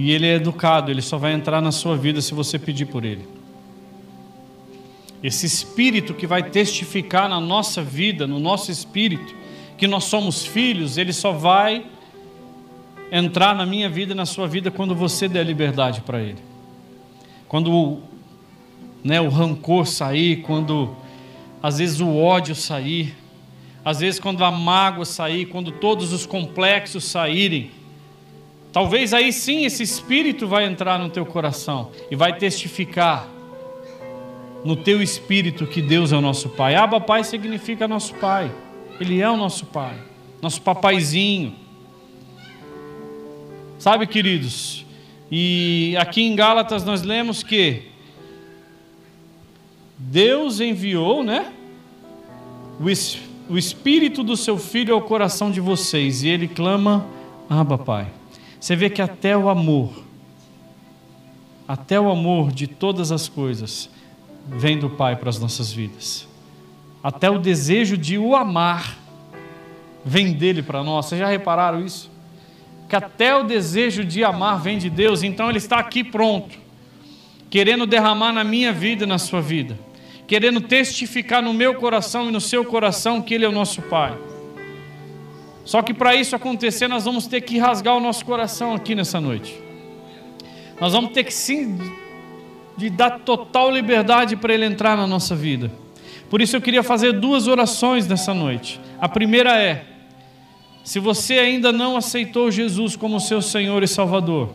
E 0.00 0.12
ele 0.12 0.28
é 0.28 0.34
educado, 0.34 0.92
ele 0.92 1.02
só 1.02 1.18
vai 1.18 1.32
entrar 1.32 1.60
na 1.60 1.72
sua 1.72 1.96
vida 1.96 2.22
se 2.22 2.32
você 2.32 2.56
pedir 2.56 2.86
por 2.86 3.04
ele. 3.04 3.26
Esse 5.20 5.44
espírito 5.44 6.14
que 6.14 6.24
vai 6.24 6.40
testificar 6.40 7.28
na 7.28 7.40
nossa 7.40 7.82
vida, 7.82 8.24
no 8.24 8.38
nosso 8.38 8.70
espírito, 8.70 9.34
que 9.76 9.88
nós 9.88 10.04
somos 10.04 10.46
filhos, 10.46 10.98
ele 10.98 11.12
só 11.12 11.32
vai 11.32 11.84
entrar 13.10 13.56
na 13.56 13.66
minha 13.66 13.88
vida 13.88 14.12
e 14.12 14.14
na 14.14 14.24
sua 14.24 14.46
vida 14.46 14.70
quando 14.70 14.94
você 14.94 15.26
der 15.26 15.44
liberdade 15.44 16.00
para 16.02 16.20
ele. 16.20 16.38
Quando 17.48 17.98
né, 19.02 19.20
o 19.20 19.28
rancor 19.28 19.84
sair, 19.84 20.42
quando 20.42 20.94
às 21.60 21.78
vezes 21.78 21.98
o 21.98 22.16
ódio 22.16 22.54
sair, 22.54 23.16
às 23.84 23.98
vezes 23.98 24.20
quando 24.20 24.44
a 24.44 24.50
mágoa 24.52 25.04
sair, 25.04 25.46
quando 25.46 25.72
todos 25.72 26.12
os 26.12 26.24
complexos 26.24 27.02
saírem, 27.02 27.72
Talvez 28.78 29.12
aí 29.12 29.32
sim 29.32 29.64
esse 29.64 29.82
espírito 29.82 30.46
vai 30.46 30.64
entrar 30.64 31.00
no 31.00 31.10
teu 31.10 31.26
coração 31.26 31.90
e 32.08 32.14
vai 32.14 32.38
testificar 32.38 33.28
no 34.64 34.76
teu 34.76 35.02
espírito 35.02 35.66
que 35.66 35.82
Deus 35.82 36.12
é 36.12 36.16
o 36.16 36.20
nosso 36.20 36.48
Pai. 36.50 36.76
Abba 36.76 37.00
Pai 37.00 37.24
significa 37.24 37.88
nosso 37.88 38.14
Pai. 38.14 38.52
Ele 39.00 39.20
é 39.20 39.28
o 39.28 39.36
nosso 39.36 39.66
Pai, 39.66 39.96
nosso 40.40 40.62
papaizinho. 40.62 41.56
Sabe, 43.80 44.06
queridos? 44.06 44.86
E 45.28 45.96
aqui 45.98 46.22
em 46.22 46.36
Gálatas 46.36 46.84
nós 46.84 47.02
lemos 47.02 47.42
que 47.42 47.82
Deus 49.98 50.60
enviou, 50.60 51.24
né? 51.24 51.52
o 53.48 53.58
Espírito 53.58 54.22
do 54.22 54.36
seu 54.36 54.56
Filho 54.56 54.94
ao 54.94 55.02
coração 55.02 55.50
de 55.50 55.60
vocês 55.60 56.22
e 56.22 56.28
ele 56.28 56.46
clama: 56.46 57.04
Abba, 57.50 57.76
Pai. 57.76 58.17
Você 58.60 58.74
vê 58.74 58.90
que 58.90 59.00
até 59.00 59.36
o 59.36 59.48
amor, 59.48 60.04
até 61.66 62.00
o 62.00 62.10
amor 62.10 62.50
de 62.50 62.66
todas 62.66 63.12
as 63.12 63.28
coisas, 63.28 63.90
vem 64.46 64.78
do 64.78 64.90
Pai 64.90 65.16
para 65.16 65.28
as 65.28 65.38
nossas 65.38 65.72
vidas. 65.72 66.26
Até 67.02 67.30
o 67.30 67.38
desejo 67.38 67.96
de 67.96 68.18
o 68.18 68.34
amar 68.34 68.96
vem 70.04 70.32
dele 70.32 70.62
para 70.62 70.82
nós. 70.82 71.06
Vocês 71.06 71.20
já 71.20 71.28
repararam 71.28 71.84
isso? 71.84 72.10
Que 72.88 72.96
até 72.96 73.36
o 73.36 73.44
desejo 73.44 74.04
de 74.04 74.24
amar 74.24 74.60
vem 74.60 74.78
de 74.78 74.88
Deus, 74.88 75.22
então 75.22 75.48
ele 75.48 75.58
está 75.58 75.78
aqui 75.78 76.02
pronto, 76.02 76.58
querendo 77.50 77.86
derramar 77.86 78.32
na 78.32 78.42
minha 78.42 78.72
vida 78.72 79.04
e 79.04 79.06
na 79.06 79.18
sua 79.18 79.40
vida 79.40 79.88
querendo 80.28 80.60
testificar 80.60 81.42
no 81.42 81.54
meu 81.54 81.74
coração 81.76 82.28
e 82.28 82.30
no 82.30 82.40
seu 82.40 82.62
coração 82.62 83.22
que 83.22 83.32
Ele 83.32 83.46
é 83.46 83.48
o 83.48 83.52
nosso 83.52 83.80
Pai. 83.80 84.14
Só 85.68 85.82
que 85.82 85.92
para 85.92 86.14
isso 86.14 86.34
acontecer, 86.34 86.88
nós 86.88 87.04
vamos 87.04 87.26
ter 87.26 87.42
que 87.42 87.58
rasgar 87.58 87.94
o 87.94 88.00
nosso 88.00 88.24
coração 88.24 88.72
aqui 88.72 88.94
nessa 88.94 89.20
noite. 89.20 89.54
Nós 90.80 90.94
vamos 90.94 91.12
ter 91.12 91.24
que 91.24 91.34
sim 91.34 91.76
de 92.74 92.88
dar 92.88 93.18
total 93.18 93.70
liberdade 93.70 94.34
para 94.34 94.54
Ele 94.54 94.64
entrar 94.64 94.96
na 94.96 95.06
nossa 95.06 95.36
vida. 95.36 95.70
Por 96.30 96.40
isso 96.40 96.56
eu 96.56 96.62
queria 96.62 96.82
fazer 96.82 97.12
duas 97.12 97.46
orações 97.46 98.08
nessa 98.08 98.32
noite. 98.32 98.80
A 98.98 99.10
primeira 99.10 99.60
é: 99.60 99.84
se 100.82 100.98
você 100.98 101.34
ainda 101.34 101.70
não 101.70 101.98
aceitou 101.98 102.50
Jesus 102.50 102.96
como 102.96 103.20
seu 103.20 103.42
Senhor 103.42 103.82
e 103.82 103.86
Salvador, 103.86 104.54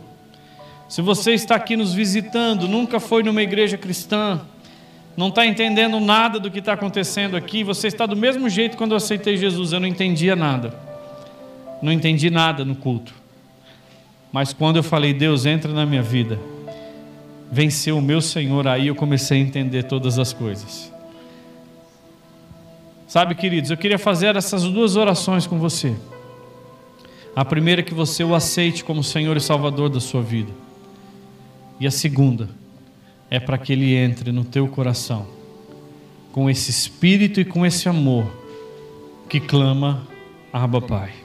se 0.88 1.00
você 1.00 1.32
está 1.32 1.54
aqui 1.54 1.76
nos 1.76 1.94
visitando, 1.94 2.66
nunca 2.66 2.98
foi 2.98 3.22
numa 3.22 3.40
igreja 3.40 3.78
cristã, 3.78 4.40
não 5.16 5.28
está 5.28 5.46
entendendo 5.46 6.00
nada 6.00 6.40
do 6.40 6.50
que 6.50 6.58
está 6.58 6.72
acontecendo 6.72 7.36
aqui, 7.36 7.62
você 7.62 7.86
está 7.86 8.04
do 8.04 8.16
mesmo 8.16 8.48
jeito 8.48 8.76
quando 8.76 8.90
eu 8.90 8.96
aceitei 8.96 9.36
Jesus, 9.36 9.72
eu 9.72 9.78
não 9.78 9.86
entendia 9.86 10.34
nada, 10.34 10.92
não 11.84 11.92
entendi 11.92 12.30
nada 12.30 12.64
no 12.64 12.74
culto, 12.74 13.14
mas 14.32 14.52
quando 14.52 14.76
eu 14.76 14.82
falei, 14.82 15.12
Deus 15.12 15.46
entra 15.46 15.72
na 15.72 15.86
minha 15.86 16.02
vida, 16.02 16.40
venceu 17.52 17.98
o 17.98 18.02
meu 18.02 18.20
Senhor, 18.20 18.66
aí 18.66 18.88
eu 18.88 18.94
comecei 18.94 19.38
a 19.38 19.40
entender 19.40 19.84
todas 19.84 20.18
as 20.18 20.32
coisas. 20.32 20.92
Sabe, 23.06 23.34
queridos, 23.36 23.70
eu 23.70 23.76
queria 23.76 23.98
fazer 23.98 24.34
essas 24.34 24.64
duas 24.64 24.96
orações 24.96 25.46
com 25.46 25.58
você. 25.58 25.94
A 27.36 27.44
primeira 27.44 27.80
é 27.80 27.84
que 27.84 27.94
você 27.94 28.24
o 28.24 28.34
aceite 28.34 28.82
como 28.82 29.04
Senhor 29.04 29.36
e 29.36 29.40
Salvador 29.40 29.88
da 29.88 30.00
sua 30.00 30.22
vida. 30.22 30.52
E 31.78 31.86
a 31.86 31.90
segunda, 31.90 32.48
é 33.30 33.38
para 33.38 33.58
que 33.58 33.72
ele 33.72 33.94
entre 33.94 34.32
no 34.32 34.44
teu 34.44 34.66
coração 34.68 35.26
com 36.32 36.50
esse 36.50 36.70
espírito 36.70 37.40
e 37.40 37.44
com 37.44 37.64
esse 37.64 37.88
amor 37.88 38.26
que 39.28 39.38
clama 39.38 40.06
Abba 40.52 40.80
Pai. 40.80 41.23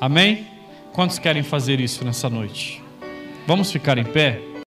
Amém? 0.00 0.46
Quantos 0.92 1.18
querem 1.18 1.42
fazer 1.42 1.78
isso 1.78 2.04
nessa 2.04 2.30
noite? 2.30 2.82
Vamos 3.46 3.70
ficar 3.70 3.98
em 3.98 4.04
pé? 4.04 4.49